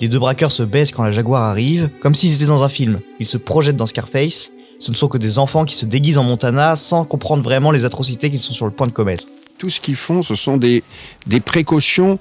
Les 0.00 0.08
deux 0.08 0.18
braqueurs 0.18 0.52
se 0.52 0.62
baissent 0.62 0.92
quand 0.92 1.02
la 1.02 1.12
Jaguar 1.12 1.44
arrive, 1.44 1.88
comme 2.02 2.14
s'ils 2.14 2.34
étaient 2.34 2.44
dans 2.44 2.62
un 2.62 2.68
film. 2.68 3.00
Ils 3.20 3.26
se 3.26 3.38
projettent 3.38 3.76
dans 3.76 3.86
Scarface. 3.86 4.52
Ce 4.78 4.90
ne 4.90 4.96
sont 4.96 5.08
que 5.08 5.16
des 5.16 5.38
enfants 5.38 5.64
qui 5.64 5.74
se 5.74 5.86
déguisent 5.86 6.18
en 6.18 6.24
Montana 6.24 6.76
sans 6.76 7.06
comprendre 7.06 7.42
vraiment 7.42 7.70
les 7.70 7.86
atrocités 7.86 8.28
qu'ils 8.28 8.40
sont 8.40 8.52
sur 8.52 8.66
le 8.66 8.70
point 8.70 8.86
de 8.86 8.92
commettre 8.92 9.28
tout 9.56 9.70
ce 9.70 9.80
qu'ils 9.80 9.96
font, 9.96 10.22
ce 10.22 10.34
sont 10.34 10.58
des, 10.58 10.84
des 11.26 11.40
précautions 11.40 12.18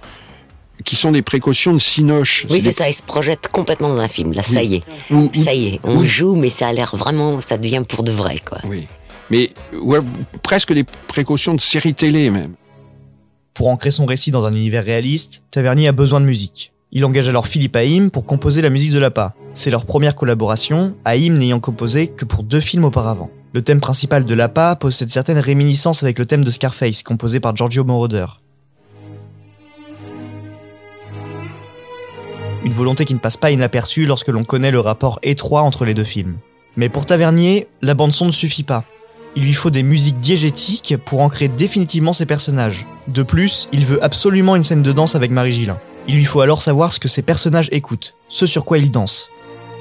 qui 0.86 0.96
sont 0.96 1.12
des 1.12 1.22
précautions 1.22 1.74
de 1.74 1.80
Sinoche. 1.80 2.48
Oui, 2.50 2.62
c'est 2.62 2.72
ça, 2.72 2.88
ils 2.88 2.94
se 2.94 3.04
projettent 3.04 3.50
complètement 3.50 3.90
dans 3.90 4.00
un 4.00 4.08
film. 4.08 4.32
Là, 4.32 4.44
ça 4.44 4.64
y 4.64 4.76
est. 4.76 4.84
ça 5.34 5.54
y 5.54 5.68
est, 5.68 5.80
on 5.84 6.04
joue, 6.04 6.36
mais 6.36 6.50
ça 6.50 6.70
a 6.70 6.74
l'air 6.74 6.96
vraiment, 6.96 7.42
ça 7.42 7.58
devient 7.58 7.84
pour 7.86 8.04
de 8.04 8.14
vrai, 8.14 8.40
quoi. 8.48 8.60
Oui. 8.64 8.88
Mais 9.30 9.52
presque 10.42 10.72
des 10.72 10.86
précautions 11.10 11.54
de 11.54 11.60
série 11.60 11.94
télé, 11.94 12.32
même. 12.32 12.54
Pour 13.58 13.70
ancrer 13.70 13.90
son 13.90 14.06
récit 14.06 14.30
dans 14.30 14.46
un 14.46 14.54
univers 14.54 14.86
réaliste, 14.86 15.42
Tavernier 15.50 15.88
a 15.88 15.92
besoin 15.92 16.22
de 16.22 16.28
musique. 16.28 16.74
Il 16.92 17.04
engage 17.06 17.28
alors 17.28 17.48
Philippe 17.48 17.76
Haïm 17.76 18.12
pour 18.12 18.28
composer 18.28 18.62
la 18.62 18.70
musique 18.70 18.92
de 18.92 19.00
l'APA. 19.00 19.34
C'est 19.56 19.72
leur 19.72 19.88
première 19.88 20.14
collaboration, 20.14 20.96
Haïm 21.06 21.36
n'ayant 21.36 21.60
composé 21.60 22.06
que 22.06 22.24
pour 22.24 22.44
deux 22.44 22.60
films 22.60 22.86
auparavant. 22.86 23.32
Le 23.54 23.64
thème 23.64 23.82
principal 23.82 24.26
de 24.26 24.34
l'APA 24.36 24.76
possède 24.76 25.10
certaines 25.10 25.40
réminiscences 25.40 26.04
avec 26.04 26.20
le 26.20 26.28
thème 26.28 26.44
de 26.44 26.52
Scarface, 26.52 27.02
composé 27.02 27.40
par 27.40 27.56
Giorgio 27.56 27.84
Moroder. 27.84 28.28
Une 32.64 32.74
volonté 32.74 33.06
qui 33.06 33.16
ne 33.16 33.20
passe 33.20 33.38
pas 33.38 33.50
inaperçue 33.50 34.06
lorsque 34.06 34.28
l'on 34.28 34.44
connaît 34.44 34.70
le 34.70 34.82
rapport 34.82 35.20
étroit 35.24 35.64
entre 35.64 35.84
les 35.84 35.96
deux 35.96 36.04
films. 36.04 36.38
Mais 36.76 36.90
pour 36.90 37.08
Tavernier, 37.08 37.68
la 37.82 37.96
bande-son 37.96 38.28
ne 38.28 38.32
suffit 38.32 38.62
pas. 38.62 38.84
Il 39.36 39.42
lui 39.42 39.54
faut 39.54 39.72
des 39.72 39.82
musiques 39.82 40.20
diégétiques 40.20 40.96
pour 41.04 41.24
ancrer 41.24 41.48
définitivement 41.48 42.14
ses 42.14 42.28
personnages. 42.28 42.86
De 43.08 43.24
plus, 43.24 43.68
il 43.72 43.86
veut 43.86 44.04
absolument 44.04 44.56
une 44.56 44.64
scène 44.64 44.84
de 44.84 44.92
danse 44.92 45.16
avec 45.16 45.32
Marie 45.32 45.54
Gillin. 45.54 45.80
Il 46.08 46.16
lui 46.16 46.26
faut 46.26 46.42
alors 46.42 46.62
savoir 46.62 46.92
ce 46.92 47.00
que 47.00 47.08
ses 47.08 47.22
personnages 47.22 47.70
écoutent, 47.72 48.16
ce 48.28 48.46
sur 48.46 48.66
quoi 48.66 48.78
ils 48.78 48.92
dansent. 48.92 49.30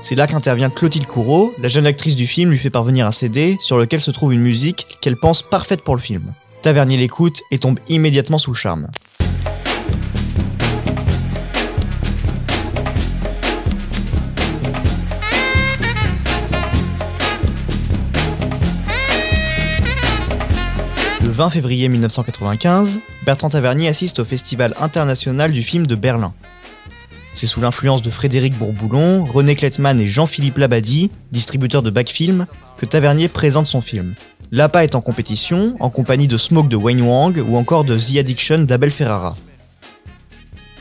C'est 0.00 0.14
là 0.14 0.26
qu'intervient 0.26 0.70
Clotilde 0.70 1.06
Courreau, 1.06 1.52
la 1.58 1.68
jeune 1.68 1.86
actrice 1.86 2.14
du 2.14 2.26
film 2.26 2.50
lui 2.50 2.58
fait 2.58 2.70
parvenir 2.70 3.06
un 3.06 3.12
CD 3.12 3.56
sur 3.60 3.78
lequel 3.78 4.00
se 4.00 4.12
trouve 4.12 4.32
une 4.32 4.40
musique 4.40 4.86
qu'elle 5.00 5.16
pense 5.16 5.42
parfaite 5.42 5.82
pour 5.82 5.96
le 5.96 6.00
film. 6.00 6.34
Tavernier 6.62 6.96
l'écoute 6.96 7.40
et 7.50 7.58
tombe 7.58 7.80
immédiatement 7.88 8.38
sous 8.38 8.54
charme. 8.54 8.88
20 21.36 21.50
février 21.50 21.90
1995, 21.90 23.00
Bertrand 23.26 23.50
Tavernier 23.50 23.88
assiste 23.88 24.20
au 24.20 24.24
Festival 24.24 24.72
international 24.80 25.52
du 25.52 25.62
film 25.62 25.86
de 25.86 25.94
Berlin. 25.94 26.32
C'est 27.34 27.44
sous 27.46 27.60
l'influence 27.60 28.00
de 28.00 28.08
Frédéric 28.08 28.56
Bourboulon, 28.56 29.26
René 29.26 29.54
Klettman 29.54 30.00
et 30.00 30.06
Jean-Philippe 30.06 30.56
Labadie, 30.56 31.10
distributeurs 31.32 31.82
de 31.82 31.90
Backfilm, 31.90 32.46
que 32.78 32.86
Tavernier 32.86 33.28
présente 33.28 33.66
son 33.66 33.82
film. 33.82 34.14
L'APA 34.50 34.84
est 34.84 34.94
en 34.94 35.02
compétition, 35.02 35.76
en 35.78 35.90
compagnie 35.90 36.26
de 36.26 36.38
Smoke 36.38 36.70
de 36.70 36.76
Wayne 36.76 37.02
Wang 37.02 37.44
ou 37.46 37.58
encore 37.58 37.84
de 37.84 37.98
The 37.98 38.16
Addiction 38.16 38.60
d'Abel 38.60 38.90
Ferrara. 38.90 39.36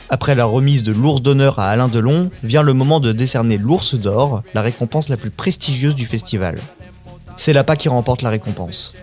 Après 0.08 0.34
la 0.34 0.46
remise 0.46 0.82
de 0.82 0.92
l'ours 0.92 1.20
d'honneur 1.20 1.58
à 1.58 1.68
Alain 1.68 1.88
Delon, 1.88 2.30
vient 2.42 2.62
le 2.62 2.72
moment 2.72 3.00
de 3.00 3.12
décerner 3.12 3.58
l'ours 3.58 3.94
d'or, 3.94 4.42
la 4.54 4.62
récompense 4.62 5.10
la 5.10 5.18
plus 5.18 5.30
prestigieuse 5.30 5.96
du 5.96 6.06
festival. 6.06 6.58
C'est 7.36 7.52
Lapa 7.52 7.76
qui 7.76 7.90
remporte 7.90 8.22
la 8.22 8.30
récompense. 8.30 8.94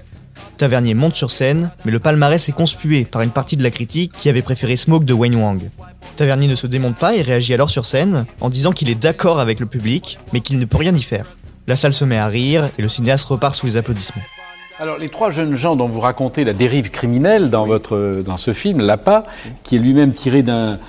Tavernier 0.58 0.94
monte 0.94 1.16
sur 1.16 1.32
scène, 1.32 1.72
mais 1.86 1.92
le 1.92 2.00
palmarès 2.00 2.48
est 2.48 2.54
conspué 2.54 3.06
par 3.06 3.22
une 3.22 3.32
partie 3.32 3.58
de 3.58 3.64
la 3.64 3.72
critique 3.72 4.14
qui 4.16 4.30
avait 4.30 4.42
préféré 4.42 4.76
Smoke 4.76 5.06
de 5.06 5.14
Wayne 5.14 5.36
Wang. 5.36 5.70
Tavernier 6.16 6.48
ne 6.48 6.56
se 6.56 6.68
démonte 6.68 6.98
pas 6.98 7.16
et 7.16 7.22
réagit 7.22 7.54
alors 7.54 7.70
sur 7.70 7.86
scène 7.86 8.26
en 8.40 8.50
disant 8.50 8.72
qu'il 8.72 8.90
est 8.90 8.96
d'accord 8.96 9.40
avec 9.40 9.60
le 9.60 9.66
public, 9.66 10.20
mais 10.32 10.42
qu'il 10.42 10.60
ne 10.60 10.66
peut 10.66 10.78
rien 10.78 10.96
y 10.96 11.02
faire. 11.02 11.26
La 11.68 11.76
salle 11.76 11.94
se 11.94 12.06
met 12.06 12.18
à 12.18 12.28
rire 12.28 12.70
et 12.78 12.82
le 12.82 12.90
cinéaste 12.90 13.26
repart 13.26 13.56
sous 13.56 13.66
les 13.66 13.78
applaudissements. 13.78 14.24
Alors, 14.80 14.98
les 14.98 15.10
trois 15.10 15.30
jeunes 15.30 15.56
gens 15.56 15.76
dont 15.76 15.88
vous 15.88 16.00
racontez 16.00 16.44
la 16.44 16.52
dérive 16.54 16.90
criminelle 16.90 17.52
dans, 17.52 17.66
votre, 17.68 18.24
dans 18.26 18.38
ce 18.38 18.54
film, 18.54 18.82
L'APA, 18.82 19.24
qui 19.64 19.76
est 19.76 19.80
lui-même 19.80 20.14
tiré 20.14 20.42
d'un 20.42 20.80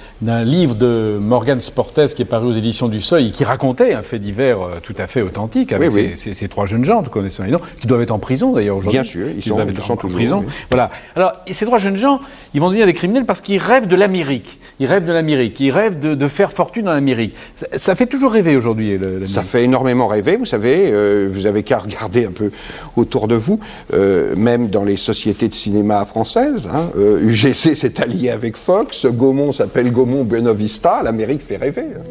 livre 0.42 0.74
de 0.74 1.18
Morgan 1.20 1.60
Sportes 1.60 2.14
qui 2.14 2.22
est 2.22 2.24
paru 2.24 2.46
aux 2.46 2.52
éditions 2.54 2.88
du 2.88 3.00
Seuil 3.02 3.28
et 3.28 3.30
qui 3.30 3.44
racontait 3.44 3.92
un 3.92 4.02
fait 4.02 4.18
divers 4.18 4.60
euh, 4.62 4.70
tout 4.82 4.94
à 4.96 5.06
fait 5.06 5.20
authentique 5.20 5.70
avec 5.72 5.90
Oui, 5.90 5.96
oui. 5.96 6.08
Ces, 6.14 6.16
ces- 6.16 6.34
ces 6.34 6.48
trois 6.48 6.64
jeunes 6.64 6.82
gens, 6.84 7.02
vous 7.02 7.10
connaissez 7.10 7.42
les 7.44 7.50
noms, 7.50 7.60
qui 7.78 7.86
doivent 7.86 8.00
être 8.00 8.10
en 8.10 8.18
prison 8.18 8.52
d'ailleurs 8.54 8.78
aujourd'hui. 8.78 8.98
Bien 9.00 9.04
sûr, 9.08 9.26
ils 9.36 9.42
sont- 9.44 9.54
doivent 9.54 9.68
ils 9.68 9.78
être 9.78 9.84
sont 9.84 9.92
en, 9.92 9.96
toujours, 9.96 10.16
prison. 10.16 10.44
Voilà. 10.70 10.88
Alors, 11.14 11.34
ces 11.50 11.66
trois 11.66 11.78
jeunes 11.78 11.98
gens, 11.98 12.20
ils 12.54 12.60
vont 12.62 12.68
devenir 12.68 12.86
des 12.86 12.94
criminels 12.94 13.26
parce 13.26 13.42
qu'ils 13.42 13.58
rêvent 13.60 13.86
de 13.86 13.96
l'Amérique. 13.96 14.58
Ils 14.80 14.86
rêvent 14.86 15.04
de 15.04 15.12
l'Amérique. 15.12 15.60
Ils 15.60 15.70
rêvent 15.70 16.00
de, 16.00 16.14
de 16.14 16.28
faire 16.28 16.52
fortune 16.52 16.86
dans 16.86 16.94
l'Amérique. 16.94 17.34
Ça, 17.54 17.66
ça 17.76 17.94
fait 17.94 18.06
toujours 18.06 18.32
rêver 18.32 18.56
aujourd'hui, 18.56 18.96
l'Amérique. 18.98 19.28
Ça 19.28 19.42
fait 19.42 19.62
énormément 19.64 20.06
rêver, 20.06 20.36
vous 20.36 20.46
savez, 20.46 20.90
euh, 20.90 21.28
vous 21.30 21.44
avez 21.46 21.62
qu'à 21.62 21.78
regarder 21.78 22.24
un 22.24 22.32
peu 22.32 22.50
autour 22.96 23.28
de 23.28 23.34
vous, 23.34 23.60
euh, 23.92 24.34
même 24.36 24.68
dans 24.68 24.84
les 24.84 24.96
sociétés 24.96 25.48
de 25.48 25.54
cinéma 25.54 26.04
françaises. 26.04 26.68
hein, 26.72 26.90
euh, 26.96 27.20
UGC 27.20 27.74
s'est 27.74 28.00
allié 28.02 28.30
avec 28.30 28.56
Fox, 28.56 29.06
Gaumont 29.06 29.52
s'appelle 29.52 29.90
Gaumont 29.90 30.24
Buena 30.24 30.52
Vista, 30.52 31.02
l'Amérique 31.02 31.42
fait 31.46 31.56
rêver. 31.56 31.88
hein. 31.96 32.02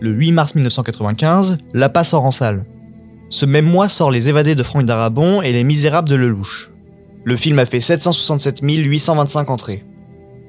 Le 0.00 0.10
8 0.10 0.32
mars 0.32 0.54
1995, 0.54 1.58
Lapa 1.74 2.04
sort 2.04 2.24
en 2.24 2.30
salle. 2.30 2.64
Ce 3.30 3.44
même 3.44 3.66
mois 3.66 3.88
sort 3.88 4.10
Les 4.10 4.28
Évadés 4.28 4.54
de 4.54 4.62
Franck 4.62 4.86
Darabon 4.86 5.42
et 5.42 5.52
Les 5.52 5.64
Misérables 5.64 6.08
de 6.08 6.14
Lelouch. 6.14 6.70
Le 7.24 7.36
film 7.36 7.58
a 7.58 7.66
fait 7.66 7.80
767 7.80 8.60
825 8.62 9.50
entrées. 9.50 9.84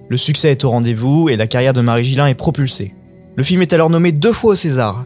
Le 0.08 0.18
succès 0.18 0.52
est 0.52 0.64
au 0.64 0.70
rendez-vous 0.70 1.30
et 1.30 1.36
la 1.36 1.48
carrière 1.48 1.74
de 1.74 1.82
Marie 1.82 2.04
Gillin 2.04 2.28
est 2.28 2.36
propulsée. 2.36 2.94
Le 3.36 3.44
film 3.44 3.62
est 3.62 3.74
alors 3.74 3.90
nommé 3.90 4.12
deux 4.12 4.34
fois 4.34 4.52
au 4.52 4.56
César, 4.56 5.06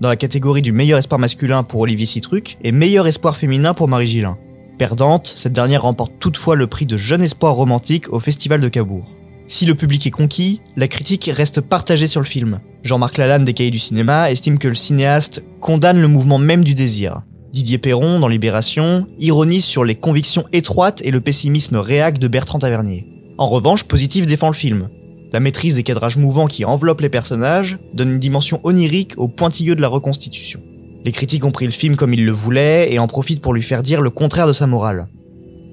dans 0.00 0.08
la 0.08 0.16
catégorie 0.16 0.62
du 0.62 0.72
meilleur 0.72 0.98
espoir 0.98 1.18
masculin 1.18 1.62
pour 1.62 1.80
Olivier 1.80 2.06
Citruc 2.06 2.58
et 2.62 2.72
meilleur 2.72 3.06
espoir 3.06 3.36
féminin 3.36 3.74
pour 3.74 3.88
Marie 3.88 4.06
Gillin. 4.06 4.36
Perdante, 4.78 5.32
cette 5.34 5.52
dernière 5.52 5.82
remporte 5.82 6.12
toutefois 6.18 6.56
le 6.56 6.66
prix 6.66 6.86
de 6.86 6.96
jeune 6.96 7.22
espoir 7.22 7.54
romantique 7.54 8.12
au 8.12 8.20
Festival 8.20 8.60
de 8.60 8.68
Cabourg. 8.68 9.06
Si 9.46 9.66
le 9.66 9.74
public 9.74 10.06
est 10.06 10.10
conquis, 10.10 10.60
la 10.76 10.88
critique 10.88 11.30
reste 11.32 11.60
partagée 11.60 12.06
sur 12.06 12.20
le 12.20 12.26
film. 12.26 12.60
Jean-Marc 12.82 13.18
Lalanne 13.18 13.44
des 13.44 13.52
Cahiers 13.52 13.70
du 13.70 13.78
cinéma 13.78 14.30
estime 14.30 14.58
que 14.58 14.68
le 14.68 14.74
cinéaste 14.74 15.44
condamne 15.60 16.00
le 16.00 16.08
mouvement 16.08 16.38
même 16.38 16.64
du 16.64 16.74
désir. 16.74 17.22
Didier 17.52 17.78
Perron, 17.78 18.18
dans 18.18 18.26
Libération, 18.26 19.06
ironise 19.20 19.64
sur 19.64 19.84
les 19.84 19.94
convictions 19.94 20.44
étroites 20.52 21.02
et 21.04 21.12
le 21.12 21.20
pessimisme 21.20 21.76
réac 21.76 22.18
de 22.18 22.26
Bertrand 22.26 22.58
Tavernier. 22.58 23.06
En 23.38 23.48
revanche, 23.48 23.84
Positif 23.84 24.26
défend 24.26 24.48
le 24.48 24.54
film. 24.54 24.88
La 25.34 25.40
maîtrise 25.40 25.74
des 25.74 25.82
cadrages 25.82 26.16
mouvants 26.16 26.46
qui 26.46 26.64
enveloppent 26.64 27.00
les 27.00 27.08
personnages 27.08 27.76
donne 27.92 28.12
une 28.12 28.18
dimension 28.20 28.60
onirique 28.62 29.14
au 29.16 29.26
pointilleux 29.26 29.74
de 29.74 29.80
la 29.80 29.88
reconstitution. 29.88 30.60
Les 31.04 31.10
critiques 31.10 31.44
ont 31.44 31.50
pris 31.50 31.64
le 31.64 31.72
film 31.72 31.96
comme 31.96 32.14
ils 32.14 32.24
le 32.24 32.30
voulaient 32.30 32.92
et 32.92 33.00
en 33.00 33.08
profitent 33.08 33.40
pour 33.40 33.52
lui 33.52 33.64
faire 33.64 33.82
dire 33.82 34.00
le 34.00 34.10
contraire 34.10 34.46
de 34.46 34.52
sa 34.52 34.68
morale. 34.68 35.08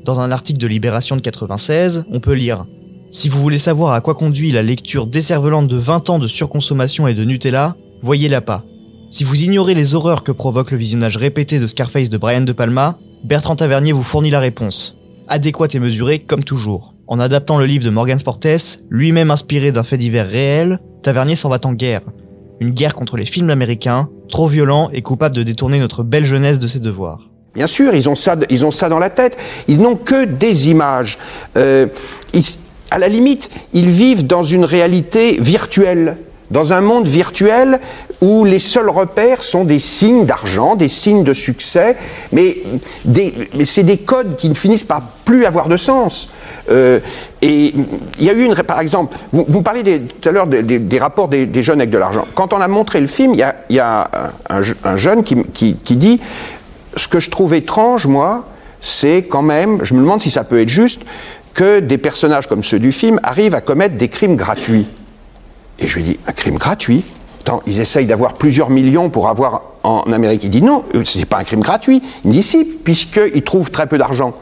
Dans 0.03 0.19
un 0.19 0.31
article 0.31 0.59
de 0.59 0.65
Libération 0.65 1.15
de 1.15 1.21
96, 1.21 2.05
on 2.11 2.19
peut 2.19 2.33
lire 2.33 2.65
Si 3.11 3.29
vous 3.29 3.39
voulez 3.39 3.59
savoir 3.59 3.93
à 3.93 4.01
quoi 4.01 4.15
conduit 4.15 4.51
la 4.51 4.63
lecture 4.63 5.05
décervelante 5.05 5.67
de 5.67 5.77
20 5.77 6.09
ans 6.09 6.17
de 6.17 6.27
surconsommation 6.27 7.05
et 7.05 7.13
de 7.13 7.23
Nutella, 7.23 7.75
voyez-la 8.01 8.41
pas. 8.41 8.65
Si 9.11 9.23
vous 9.23 9.43
ignorez 9.43 9.75
les 9.75 9.93
horreurs 9.93 10.23
que 10.23 10.31
provoque 10.31 10.71
le 10.71 10.77
visionnage 10.77 11.17
répété 11.17 11.59
de 11.59 11.67
Scarface 11.67 12.09
de 12.09 12.17
Brian 12.17 12.41
De 12.41 12.51
Palma, 12.51 12.97
Bertrand 13.23 13.55
Tavernier 13.55 13.91
vous 13.91 14.01
fournit 14.01 14.31
la 14.31 14.39
réponse. 14.39 14.97
Adéquate 15.27 15.75
et 15.75 15.79
mesurée 15.79 16.17
comme 16.17 16.43
toujours. 16.43 16.95
En 17.07 17.19
adaptant 17.19 17.57
le 17.57 17.65
livre 17.65 17.83
de 17.83 17.89
Morgan 17.89 18.17
Sportes, 18.19 18.79
lui-même 18.89 19.31
inspiré 19.31 19.71
d'un 19.71 19.83
fait 19.83 19.97
divers 19.97 20.27
réel, 20.29 20.79
Tavernier 21.03 21.35
s'en 21.35 21.49
va 21.49 21.59
en 21.65 21.73
guerre. 21.73 22.01
Une 22.59 22.71
guerre 22.71 22.95
contre 22.95 23.17
les 23.17 23.25
films 23.25 23.49
américains, 23.49 24.09
trop 24.29 24.47
violents 24.47 24.89
et 24.93 25.01
coupables 25.01 25.35
de 25.35 25.43
détourner 25.43 25.79
notre 25.79 26.03
belle 26.03 26.25
jeunesse 26.25 26.59
de 26.59 26.67
ses 26.67 26.79
devoirs. 26.79 27.29
Bien 27.55 27.67
sûr, 27.67 27.93
ils 27.93 28.07
ont 28.07 28.15
ça, 28.15 28.37
ils 28.49 28.63
ont 28.63 28.71
ça 28.71 28.87
dans 28.87 28.99
la 28.99 29.09
tête. 29.09 29.37
Ils 29.67 29.81
n'ont 29.81 29.95
que 29.95 30.23
des 30.25 30.69
images. 30.69 31.17
Euh, 31.57 31.87
ils- 32.33 32.45
à 32.91 32.99
la 32.99 33.07
limite, 33.09 33.49
ils 33.73 33.89
vivent 33.89 34.25
dans 34.25 34.43
une 34.43 34.63
réalité 34.63 35.37
virtuelle, 35.41 36.17
dans 36.51 36.73
un 36.73 36.81
monde 36.81 37.07
virtuel 37.07 37.79
où 38.21 38.45
les 38.45 38.59
seuls 38.59 38.89
repères 38.89 39.43
sont 39.43 39.63
des 39.63 39.79
signes 39.79 40.25
d'argent, 40.25 40.75
des 40.75 40.89
signes 40.89 41.23
de 41.23 41.33
succès, 41.33 41.97
mais, 42.31 42.57
c'est 43.65 43.83
des 43.83 43.97
codes 43.97 44.35
qui 44.35 44.49
ne 44.49 44.53
finissent 44.53 44.83
par 44.83 45.01
plus 45.25 45.45
avoir 45.45 45.67
de 45.67 45.77
sens. 45.77 46.29
Euh, 46.69 46.99
et 47.41 47.73
il 48.19 48.25
y 48.25 48.29
a 48.29 48.33
eu 48.33 48.43
une, 48.43 48.53
par 48.55 48.79
exemple, 48.79 49.17
vous, 49.31 49.45
vous 49.47 49.61
parlez 49.61 49.81
tout 50.21 50.29
à 50.29 50.31
l'heure 50.31 50.47
des, 50.47 50.99
rapports 50.99 51.29
des, 51.29 51.63
jeunes 51.63 51.79
avec 51.79 51.89
de 51.89 51.97
l'argent. 51.97 52.27
Quand 52.35 52.53
on 52.53 52.61
a 52.61 52.67
montré 52.67 52.99
le 52.99 53.07
film, 53.07 53.33
il 53.33 53.39
y 53.69 53.79
a, 53.79 54.09
un, 54.49 54.55
un 54.57 54.61
je- 54.61 54.75
un 54.83 54.97
jeune 54.97 55.23
qui 55.23 55.73
dit 55.73 56.19
ce 56.95 57.07
que 57.07 57.19
je 57.19 57.29
trouve 57.29 57.53
étrange, 57.53 58.05
moi, 58.05 58.45
c'est 58.81 59.23
quand 59.23 59.41
même, 59.41 59.83
je 59.83 59.93
me 59.93 59.99
demande 59.99 60.21
si 60.21 60.29
ça 60.29 60.43
peut 60.43 60.59
être 60.61 60.69
juste, 60.69 61.03
que 61.53 61.79
des 61.79 61.97
personnages 61.97 62.47
comme 62.47 62.63
ceux 62.63 62.79
du 62.79 62.91
film 62.91 63.19
arrivent 63.23 63.55
à 63.55 63.61
commettre 63.61 63.95
des 63.95 64.07
crimes 64.07 64.35
gratuits. 64.35 64.87
Et 65.81 65.87
je 65.87 65.95
lui 65.97 66.03
dis, 66.03 66.19
un 66.27 66.31
crime 66.31 66.57
gratuit 66.57 67.03
Attends, 67.41 67.63
ils 67.65 67.79
essayent 67.79 68.05
d'avoir 68.05 68.35
plusieurs 68.35 68.69
millions 68.69 69.09
pour 69.09 69.27
avoir 69.27 69.63
en 69.81 70.03
Amérique. 70.13 70.43
Il 70.43 70.51
dit 70.51 70.61
non, 70.61 70.85
ce 71.03 71.17
n'est 71.17 71.25
pas 71.25 71.39
un 71.39 71.43
crime 71.43 71.61
gratuit. 71.61 72.03
Il 72.23 72.29
dit 72.29 72.43
si, 72.43 72.63
puisqu'ils 72.63 73.41
trouvent 73.41 73.71
très 73.71 73.87
peu 73.87 73.97
d'argent. 73.97 74.35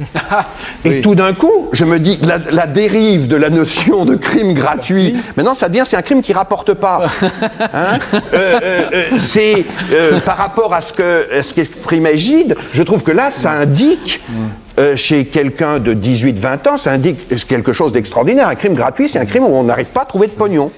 Et 0.84 1.00
tout 1.00 1.14
d'un 1.14 1.34
coup, 1.34 1.68
je 1.72 1.84
me 1.84 1.98
dis, 1.98 2.18
la, 2.22 2.38
la 2.38 2.66
dérive 2.66 3.28
de 3.28 3.36
la 3.36 3.50
notion 3.50 4.04
de 4.04 4.16
crime 4.16 4.54
gratuit, 4.54 5.14
maintenant 5.36 5.54
ça 5.54 5.68
devient, 5.68 5.82
c'est 5.84 5.96
un 5.96 6.02
crime 6.02 6.22
qui 6.22 6.32
rapporte 6.32 6.74
pas. 6.74 7.06
Hein 7.72 7.98
Euh, 8.14 8.60
euh, 8.62 8.90
euh, 8.92 9.02
c'est 9.22 9.64
euh, 9.92 10.18
par 10.20 10.36
rapport 10.36 10.74
à 10.74 10.80
ce 10.80 10.92
que 10.92 11.38
à 11.38 11.42
ce 11.42 11.54
qu'exprimait 11.54 12.16
Gide, 12.16 12.56
je 12.72 12.82
trouve 12.82 13.02
que 13.02 13.12
là, 13.12 13.30
ça 13.30 13.52
indique 13.52 14.20
euh, 14.78 14.96
chez 14.96 15.26
quelqu'un 15.26 15.78
de 15.78 15.94
18-20 15.94 16.68
ans, 16.68 16.78
ça 16.78 16.92
indique 16.92 17.28
quelque 17.46 17.72
chose 17.72 17.92
d'extraordinaire. 17.92 18.48
Un 18.48 18.54
crime 18.54 18.74
gratuit, 18.74 19.08
c'est 19.08 19.18
un 19.18 19.26
crime 19.26 19.44
où 19.44 19.48
on 19.54 19.64
n'arrive 19.64 19.90
pas 19.90 20.02
à 20.02 20.06
trouver 20.06 20.26
de 20.26 20.32
pognon. 20.32 20.70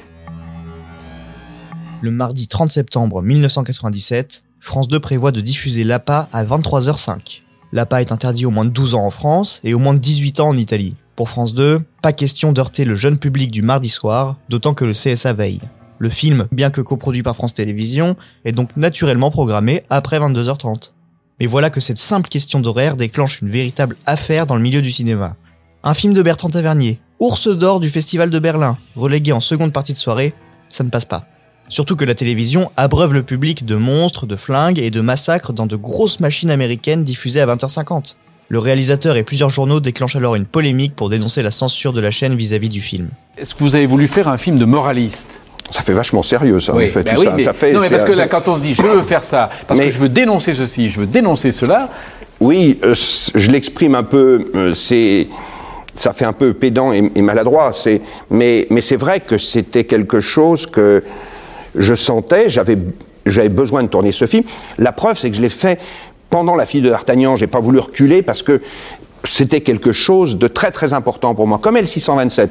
Le 2.01 2.11
mardi 2.11 2.49
30 2.49 2.71
septembre 2.73 3.23
1997, 3.23 4.43
France 4.61 4.89
2 4.89 4.99
prévoit 5.01 5.31
de 5.31 5.41
diffuser 5.41 5.85
l'APA 5.85 6.29
à 6.33 6.45
23h05. 6.45 7.43
L'APA 7.73 8.03
est 8.03 8.13
interdit 8.13 8.45
aux 8.45 8.51
moins 8.51 8.67
de 8.67 8.71
12 8.71 8.95
ans 8.95 9.07
en 9.07 9.11
France 9.11 9.61
et 9.65 9.73
aux 9.73 9.79
moins 9.79 9.95
de 9.95 9.99
18 9.99 10.41
ans 10.41 10.49
en 10.49 10.57
Italie. 10.57 10.97
Pour 11.17 11.31
France 11.31 11.55
2, 11.55 11.81
pas 12.03 12.13
question 12.13 12.53
d'heurter 12.53 12.85
le 12.85 12.95
jeune 12.95 13.19
public 13.19 13.51
du 13.51 13.63
mardi 13.63 13.89
soir, 13.89 14.37
d'autant 14.51 14.75
que 14.75 14.85
le 14.85 14.93
CSA 14.93 15.33
veille. 15.33 15.63
Le 15.99 16.11
film, 16.11 16.49
bien 16.53 16.69
que 16.69 16.83
coproduit 16.83 17.23
par 17.23 17.35
France 17.35 17.55
Télévisions, 17.55 18.17
est 18.45 18.53
donc 18.53 18.77
naturellement 18.77 19.31
programmé 19.31 19.85
après 19.89 20.19
22h30. 20.19 20.93
Mais 21.41 21.47
voilà 21.47 21.71
que 21.71 21.81
cette 21.81 21.99
simple 21.99 22.29
question 22.29 22.61
d'horaire 22.61 22.97
déclenche 22.97 23.41
une 23.41 23.49
véritable 23.49 23.97
affaire 24.05 24.47
dans 24.47 24.57
le 24.57 24.63
milieu 24.63 24.83
du 24.83 24.93
cinéma. 24.93 25.37
Un 25.83 25.95
film 25.95 26.13
de 26.13 26.21
Bertrand 26.21 26.51
Tavernier, 26.51 27.01
ours 27.21 27.49
d'or 27.49 27.81
du 27.81 27.89
Festival 27.89 28.29
de 28.29 28.39
Berlin, 28.39 28.77
relégué 28.97 29.33
en 29.33 29.41
seconde 29.41 29.73
partie 29.73 29.95
de 29.95 29.99
soirée, 29.99 30.35
ça 30.69 30.85
ne 30.85 30.91
passe 30.91 31.07
pas. 31.07 31.27
Surtout 31.73 31.97
que 31.97 32.05
la 32.05 32.15
télévision 32.15 32.71
abreuve 32.77 33.15
le 33.15 33.23
public 33.23 33.65
de 33.65 33.77
monstres, 33.77 34.27
de 34.27 34.37
flingues 34.37 34.79
et 34.79 34.91
de 34.91 35.01
massacres 35.01 35.55
dans 35.55 35.65
de 35.65 35.75
grosses 35.75 36.21
machines 36.21 36.51
américaines 36.51 37.03
diffusées 37.03 37.41
à 37.41 37.47
20h50. 37.47 38.17
Le 38.51 38.59
réalisateur 38.59 39.17
et 39.17 39.23
plusieurs 39.23 39.49
journaux 39.49 39.81
déclenchent 39.81 40.17
alors 40.17 40.35
une 40.35 40.45
polémique 40.45 40.95
pour 40.95 41.09
dénoncer 41.09 41.43
la 41.43 41.51
censure 41.51 41.95
de 41.95 42.03
la 42.03 42.11
chaîne 42.11 42.35
vis-à-vis 42.37 42.69
du 42.69 42.83
film. 42.83 43.09
Est-ce 43.39 43.55
que 43.55 43.61
vous 43.65 43.75
avez 43.75 43.87
voulu 43.87 44.07
faire 44.07 44.29
un 44.29 44.37
film 44.37 44.59
de 44.59 44.67
moraliste? 44.67 45.41
Ça 45.71 45.81
fait 45.81 45.95
vachement 45.95 46.23
sérieux, 46.23 46.61
ça, 46.61 46.75
Oui, 46.75 46.85
en 46.85 46.89
fait. 46.91 47.05
bah 47.05 47.13
tout 47.15 47.21
oui, 47.21 47.27
ça. 47.29 47.33
mais, 47.39 47.43
Ça 47.45 47.53
fait- 47.55 47.73
non, 47.73 47.81
mais 47.81 47.89
parce 47.89 48.05
que 48.05 48.13
là, 48.13 48.29
quand 48.29 48.47
on 48.49 48.57
se 48.59 48.61
dit 48.63 48.75
je 48.75 48.83
veux 48.83 49.01
faire 49.01 49.25
ça, 49.25 49.49
parce 49.67 49.81
Mais- 49.81 49.87
que 49.87 49.93
je 49.95 49.99
veux 49.99 50.11
dénoncer 50.11 50.53
ceci, 50.53 50.91
je 50.91 51.01
veux 51.01 51.07
dénoncer 51.07 51.53
cela, 51.53 51.89
Oui, 52.39 52.79
euh, 52.85 52.95
je 53.35 53.51
l'exprime 53.51 53.95
un 53.95 54.03
peu. 54.03 54.51
euh, 54.55 54.75
c'est 54.75 55.27
ça 55.95 56.13
fait 56.13 56.27
un 56.27 56.35
peu 56.35 56.53
pédant 56.53 56.93
et, 56.93 57.11
et 57.15 57.23
maladroit. 57.23 57.73
C'est 57.75 58.03
mais 58.29 58.67
mais 58.69 58.83
c'est 58.83 58.97
vrai 58.97 59.21
que 59.21 59.39
c'était 59.39 59.85
quelque 59.85 60.21
chose 60.21 60.67
que 60.67 61.03
je 61.75 61.95
sentais. 61.95 62.49
J'avais 62.49 63.49
besoin 63.49 63.83
de 63.83 63.89
tourner 63.89 64.13
ce 64.13 64.27
film. 64.27 64.45
La 64.79 64.93
preuve, 64.93 65.19
c'est 65.19 65.31
que 65.31 65.37
je 65.37 65.43
l'ai 65.43 65.49
fait 65.49 65.81
pendant 66.31 66.55
la 66.57 66.67
fille 66.67 66.81
de 66.81 66.91
D'Artagnan. 66.91 67.37
J'ai 67.37 67.47
pas 67.47 67.61
voulu 67.61 67.79
reculer 67.79 68.23
parce 68.23 68.43
que 68.43 68.63
c'était 69.25 69.61
quelque 69.61 69.93
chose 69.93 70.37
de 70.37 70.49
très 70.49 70.71
très 70.71 70.93
important 70.93 71.35
pour 71.35 71.47
moi, 71.47 71.59
comme 71.59 71.77
L627. 71.77 72.51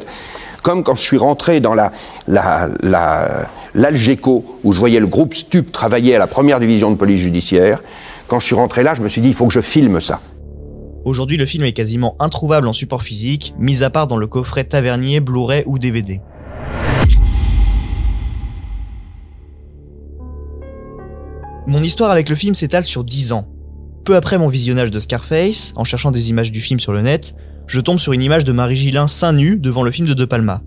Comme 0.64 0.84
quand 0.84 0.96
je 0.96 1.02
suis 1.02 1.18
rentré 1.18 1.60
dans 1.60 1.74
la, 1.74 1.92
la, 2.28 2.70
la, 2.82 3.50
l'Algeco, 3.74 4.46
où 4.64 4.74
je 4.74 4.80
voyais 4.80 5.00
le 5.00 5.08
groupe 5.08 5.34
STUP 5.34 5.72
travailler 5.72 6.16
à 6.16 6.20
la 6.20 6.28
première 6.28 6.60
division 6.60 6.92
de 6.92 6.96
police 6.96 7.20
judiciaire, 7.20 7.82
quand 8.28 8.40
je 8.40 8.46
suis 8.46 8.56
rentré 8.56 8.84
là, 8.84 8.94
je 8.94 9.02
me 9.02 9.10
suis 9.10 9.22
dit, 9.22 9.30
il 9.30 9.34
faut 9.34 9.48
que 9.48 9.54
je 9.54 9.60
filme 9.60 10.00
ça. 10.00 10.22
Aujourd'hui, 11.04 11.38
le 11.38 11.46
film 11.46 11.64
est 11.64 11.74
quasiment 11.74 12.16
introuvable 12.20 12.68
en 12.68 12.74
support 12.74 13.02
physique, 13.02 13.56
mis 13.58 13.84
à 13.84 13.90
part 13.90 14.06
dans 14.06 14.18
le 14.18 14.28
coffret 14.28 14.64
Tavernier, 14.64 15.20
Blu-ray 15.20 15.64
ou 15.66 15.80
DVD. 15.80 16.22
Mon 21.68 21.84
histoire 21.84 22.10
avec 22.10 22.28
le 22.28 22.36
film 22.36 22.56
s'étale 22.56 22.86
sur 22.86 23.04
10 23.04 23.34
ans. 23.34 23.48
Peu 24.04 24.16
après 24.16 24.40
mon 24.40 24.48
visionnage 24.48 24.90
de 24.90 25.00
Scarface, 25.00 25.74
en 25.76 25.84
cherchant 25.84 26.10
des 26.10 26.32
images 26.32 26.52
du 26.52 26.60
film 26.60 26.80
sur 26.80 26.92
le 26.92 27.04
net, 27.04 27.36
je 27.68 27.80
tombe 27.80 28.00
sur 28.00 28.14
une 28.14 28.24
image 28.24 28.44
de 28.44 28.52
Marie 28.52 28.76
Gillin 28.76 29.08
seins 29.08 29.34
nus 29.34 29.60
devant 29.60 29.84
le 29.84 29.92
film 29.92 30.08
de 30.08 30.16
De 30.16 30.26
Palma. 30.26 30.62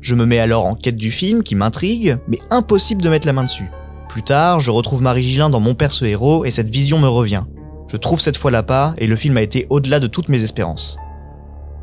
Je 0.00 0.14
me 0.14 0.26
mets 0.26 0.38
alors 0.38 0.64
en 0.64 0.76
quête 0.76 0.96
du 0.96 1.10
film 1.10 1.42
qui 1.42 1.56
m'intrigue, 1.56 2.18
mais 2.28 2.38
impossible 2.50 3.02
de 3.02 3.08
mettre 3.08 3.26
la 3.26 3.32
main 3.32 3.42
dessus. 3.42 3.68
Plus 4.08 4.22
tard, 4.22 4.60
je 4.60 4.70
retrouve 4.70 5.02
Marie 5.02 5.24
Gillin 5.24 5.50
dans 5.50 5.58
Mon 5.58 5.74
père 5.74 5.90
héros 6.02 6.44
et 6.44 6.52
cette 6.52 6.70
vision 6.70 7.00
me 7.00 7.08
revient. 7.08 7.42
Je 7.88 7.96
trouve 7.96 8.20
cette 8.20 8.36
fois 8.36 8.52
l'appât 8.52 8.94
et 8.98 9.08
le 9.08 9.16
film 9.16 9.36
a 9.38 9.42
été 9.42 9.66
au-delà 9.70 9.98
de 9.98 10.06
toutes 10.06 10.28
mes 10.28 10.42
espérances. 10.42 10.98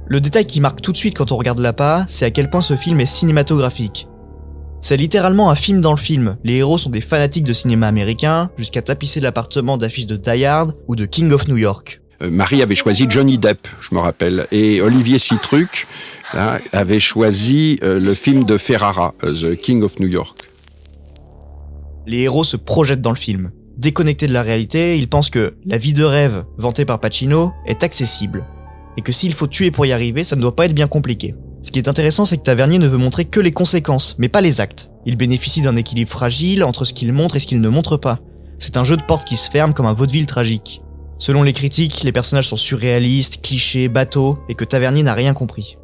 Le 0.07 0.21
détail 0.21 0.45
qui 0.45 0.61
marque 0.61 0.81
tout 0.81 0.93
de 0.93 0.97
suite 0.97 1.17
quand 1.17 1.33
on 1.33 1.37
regarde 1.37 1.59
l'appât, 1.59 2.05
c'est 2.07 2.25
à 2.25 2.31
quel 2.31 2.49
point 2.49 2.61
ce 2.61 2.77
film 2.77 3.01
est 3.01 3.05
cinématographique. 3.05 4.07
C'est 4.87 4.97
littéralement 4.97 5.49
un 5.49 5.55
film 5.55 5.81
dans 5.81 5.93
le 5.93 5.97
film. 5.97 6.37
Les 6.43 6.57
héros 6.57 6.77
sont 6.77 6.91
des 6.91 7.01
fanatiques 7.01 7.43
de 7.43 7.53
cinéma 7.53 7.87
américain, 7.87 8.51
jusqu'à 8.55 8.83
tapisser 8.83 9.19
l'appartement 9.19 9.77
d'affiches 9.77 10.05
de 10.05 10.15
Die 10.15 10.45
Hard 10.45 10.73
ou 10.87 10.95
de 10.95 11.07
King 11.07 11.31
of 11.31 11.47
New 11.47 11.57
York. 11.57 12.01
Euh, 12.21 12.29
Marie 12.29 12.61
avait 12.61 12.75
choisi 12.75 13.07
Johnny 13.09 13.39
Depp, 13.39 13.67
je 13.81 13.95
me 13.95 13.99
rappelle, 13.99 14.45
et 14.51 14.81
Olivier 14.81 15.17
Citruc 15.17 15.87
là, 16.35 16.59
avait 16.71 16.99
choisi 16.99 17.79
euh, 17.81 17.99
le 17.99 18.13
film 18.13 18.43
de 18.43 18.59
Ferrara, 18.59 19.15
euh, 19.23 19.33
The 19.33 19.59
King 19.59 19.81
of 19.81 19.99
New 19.99 20.07
York. 20.07 20.37
Les 22.05 22.19
héros 22.19 22.43
se 22.43 22.55
projettent 22.55 23.01
dans 23.01 23.09
le 23.09 23.15
film. 23.15 23.49
Déconnectés 23.77 24.27
de 24.27 24.33
la 24.33 24.43
réalité, 24.43 24.99
ils 24.99 25.09
pensent 25.09 25.31
que 25.31 25.55
la 25.65 25.79
vie 25.79 25.93
de 25.93 26.03
rêve 26.03 26.45
vantée 26.59 26.85
par 26.85 26.99
Pacino 26.99 27.53
est 27.65 27.81
accessible. 27.81 28.45
Et 28.97 29.01
que 29.01 29.11
s'il 29.11 29.33
faut 29.33 29.47
tuer 29.47 29.71
pour 29.71 29.87
y 29.87 29.93
arriver, 29.93 30.23
ça 30.23 30.35
ne 30.35 30.41
doit 30.41 30.55
pas 30.55 30.65
être 30.65 30.75
bien 30.75 30.87
compliqué. 30.87 31.33
Ce 31.65 31.71
qui 31.71 31.79
est 31.79 31.87
intéressant, 31.87 32.25
c'est 32.25 32.37
que 32.37 32.43
Tavernier 32.43 32.77
ne 32.77 32.87
veut 32.87 32.99
montrer 32.99 33.25
que 33.25 33.39
les 33.39 33.51
conséquences, 33.51 34.15
mais 34.19 34.29
pas 34.29 34.41
les 34.41 34.61
actes. 34.61 34.91
Il 35.07 35.17
bénéficie 35.17 35.63
d'un 35.63 35.75
équilibre 35.75 36.11
fragile 36.11 36.63
entre 36.63 36.85
ce 36.85 36.93
qu'il 36.93 37.11
montre 37.11 37.37
et 37.37 37.39
ce 37.39 37.47
qu'il 37.47 37.59
ne 37.59 37.69
montre 37.69 37.97
pas. 37.97 38.19
C'est 38.59 38.77
un 38.77 38.83
jeu 38.83 38.95
de 38.95 39.01
porte 39.01 39.27
qui 39.27 39.35
se 39.35 39.49
ferme 39.49 39.73
comme 39.73 39.87
un 39.87 39.93
vaudeville 39.93 40.27
tragique. 40.27 40.83
Selon 41.17 41.41
les 41.41 41.53
critiques, 41.53 42.03
les 42.03 42.11
personnages 42.11 42.49
sont 42.49 42.55
surréalistes, 42.55 43.41
clichés, 43.41 43.87
bateaux, 43.87 44.37
et 44.47 44.53
que 44.53 44.63
Tavernier 44.63 45.01
n'a 45.01 45.15
rien 45.15 45.33
compris. 45.33 45.79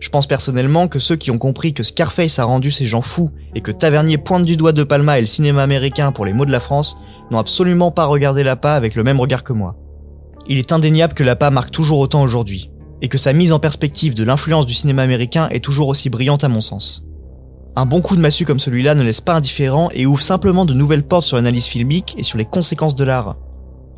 Je 0.00 0.10
pense 0.10 0.26
personnellement 0.26 0.86
que 0.86 0.98
ceux 0.98 1.16
qui 1.16 1.30
ont 1.30 1.38
compris 1.38 1.72
que 1.72 1.82
Scarface 1.82 2.38
a 2.38 2.44
rendu 2.44 2.70
ces 2.70 2.84
gens 2.84 3.00
fous 3.00 3.30
et 3.54 3.62
que 3.62 3.70
Tavernier 3.70 4.18
pointe 4.18 4.44
du 4.44 4.58
doigt 4.58 4.72
de 4.72 4.84
Palma 4.84 5.16
et 5.16 5.22
le 5.22 5.26
cinéma 5.26 5.62
américain 5.62 6.12
pour 6.12 6.26
les 6.26 6.34
mots 6.34 6.46
de 6.46 6.52
la 6.52 6.60
France 6.60 6.98
n'ont 7.30 7.38
absolument 7.38 7.90
pas 7.90 8.04
regardé 8.04 8.42
l'appât 8.42 8.74
avec 8.74 8.94
le 8.96 9.02
même 9.02 9.18
regard 9.18 9.44
que 9.44 9.54
moi. 9.54 9.76
Il 10.46 10.58
est 10.58 10.72
indéniable 10.72 11.14
que 11.14 11.24
l'appât 11.24 11.50
marque 11.50 11.70
toujours 11.70 12.00
autant 12.00 12.20
aujourd'hui, 12.20 12.69
et 13.02 13.08
que 13.08 13.18
sa 13.18 13.32
mise 13.32 13.52
en 13.52 13.58
perspective 13.58 14.14
de 14.14 14.24
l'influence 14.24 14.66
du 14.66 14.74
cinéma 14.74 15.02
américain 15.02 15.48
est 15.50 15.64
toujours 15.64 15.88
aussi 15.88 16.10
brillante 16.10 16.44
à 16.44 16.48
mon 16.48 16.60
sens. 16.60 17.02
Un 17.76 17.86
bon 17.86 18.00
coup 18.00 18.16
de 18.16 18.20
massue 18.20 18.44
comme 18.44 18.60
celui-là 18.60 18.94
ne 18.94 19.02
laisse 19.02 19.20
pas 19.20 19.34
indifférent 19.34 19.88
et 19.94 20.04
ouvre 20.04 20.22
simplement 20.22 20.64
de 20.64 20.74
nouvelles 20.74 21.06
portes 21.06 21.24
sur 21.24 21.36
l'analyse 21.36 21.66
filmique 21.66 22.14
et 22.18 22.22
sur 22.22 22.36
les 22.36 22.44
conséquences 22.44 22.96
de 22.96 23.04
l'art. 23.04 23.36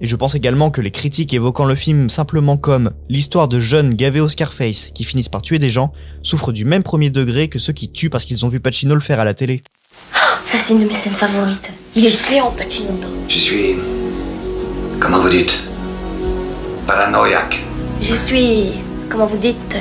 Et 0.00 0.06
je 0.06 0.16
pense 0.16 0.34
également 0.34 0.70
que 0.70 0.80
les 0.80 0.90
critiques 0.90 1.32
évoquant 1.32 1.64
le 1.64 1.74
film 1.74 2.10
simplement 2.10 2.56
comme 2.56 2.90
l'histoire 3.08 3.48
de 3.48 3.60
jeunes 3.60 3.94
gavés 3.94 4.20
au 4.20 4.28
Scarface 4.28 4.90
qui 4.92 5.04
finissent 5.04 5.28
par 5.28 5.42
tuer 5.42 5.58
des 5.58 5.70
gens 5.70 5.92
souffrent 6.22 6.52
du 6.52 6.64
même 6.64 6.82
premier 6.82 7.08
degré 7.08 7.48
que 7.48 7.58
ceux 7.58 7.72
qui 7.72 7.90
tuent 7.90 8.10
parce 8.10 8.24
qu'ils 8.24 8.44
ont 8.44 8.48
vu 8.48 8.60
Pacino 8.60 8.94
le 8.94 9.00
faire 9.00 9.20
à 9.20 9.24
la 9.24 9.32
télé. 9.32 9.62
Ça, 10.44 10.58
c'est 10.58 10.74
une 10.74 10.80
de 10.80 10.86
mes 10.86 10.94
scènes 10.94 11.14
favorites. 11.14 11.72
Il 11.94 12.04
est 12.04 12.28
géant, 12.30 12.50
Pacino. 12.50 12.90
Je 13.28 13.38
suis. 13.38 13.76
Comment 14.98 15.20
vous 15.20 15.28
dites 15.28 15.56
Paranoïaque. 16.86 17.62
Je 18.00 18.14
suis. 18.14 18.66
Comment 19.12 19.26
vous 19.26 19.36
dites 19.36 19.76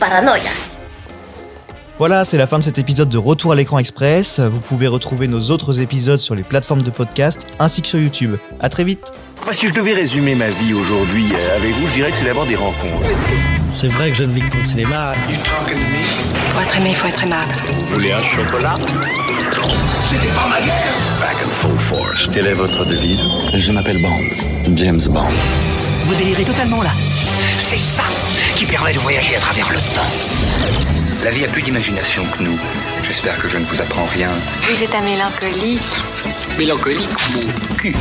Paranoïa. 0.00 0.48
Voilà, 1.98 2.24
c'est 2.24 2.38
la 2.38 2.46
fin 2.46 2.58
de 2.58 2.64
cet 2.64 2.78
épisode 2.78 3.10
de 3.10 3.18
Retour 3.18 3.52
à 3.52 3.54
l'écran 3.54 3.78
express. 3.78 4.40
Vous 4.40 4.60
pouvez 4.60 4.86
retrouver 4.86 5.28
nos 5.28 5.50
autres 5.50 5.80
épisodes 5.80 6.18
sur 6.18 6.34
les 6.34 6.42
plateformes 6.42 6.80
de 6.80 6.88
podcast 6.90 7.46
ainsi 7.58 7.82
que 7.82 7.88
sur 7.88 7.98
YouTube. 7.98 8.36
À 8.60 8.70
très 8.70 8.84
vite. 8.84 9.12
Bah, 9.44 9.52
si 9.52 9.68
je 9.68 9.74
devais 9.74 9.92
résumer 9.92 10.34
ma 10.34 10.48
vie 10.48 10.72
aujourd'hui 10.72 11.26
euh, 11.34 11.56
avec 11.58 11.74
vous, 11.74 11.86
je 11.88 11.92
dirais 11.92 12.10
que 12.10 12.16
c'est 12.16 12.24
d'abord 12.24 12.46
des 12.46 12.56
rencontres. 12.56 13.06
C'est 13.68 13.88
vrai 13.88 14.08
que 14.08 14.16
je 14.16 14.24
ne 14.24 14.32
vis 14.32 14.40
que 14.40 14.56
le 14.56 14.64
cinéma. 14.64 15.12
Pour 16.52 16.62
être 16.62 16.76
aimé, 16.78 16.88
il 16.88 16.96
faut 16.96 17.08
être 17.08 17.22
aimable. 17.22 17.52
Vous 17.80 17.94
voulez 17.96 18.12
un 18.12 18.20
chocolat? 18.20 18.76
C'était 20.08 20.32
pas 20.34 20.48
ma 20.48 20.62
guerre 20.62 20.94
Back 21.20 21.36
and 21.44 21.50
full 21.60 21.80
force. 21.80 22.28
Quelle 22.32 22.46
est 22.46 22.54
votre 22.54 22.86
devise? 22.86 23.26
Je 23.52 23.72
m'appelle 23.72 24.00
Bond. 24.00 24.74
James 24.74 25.02
Bond. 25.10 25.34
Vous 26.04 26.14
délirez 26.14 26.44
totalement 26.44 26.82
là. 26.82 26.92
C'est 27.58 27.78
ça 27.78 28.04
qui 28.54 28.66
permet 28.66 28.92
de 28.92 28.98
voyager 28.98 29.36
à 29.36 29.40
travers 29.40 29.70
le 29.70 29.78
temps. 29.78 30.74
La 31.22 31.30
vie 31.30 31.44
a 31.44 31.48
plus 31.48 31.62
d'imagination 31.62 32.24
que 32.26 32.42
nous. 32.42 32.58
J'espère 33.04 33.38
que 33.38 33.48
je 33.48 33.58
ne 33.58 33.64
vous 33.64 33.80
apprends 33.80 34.06
rien. 34.06 34.28
Vous 34.68 34.82
êtes 34.82 34.94
un 34.94 35.00
mélancolique. 35.00 35.80
Mélancolique, 36.56 37.30
mon 37.32 37.76
cul. 37.76 37.94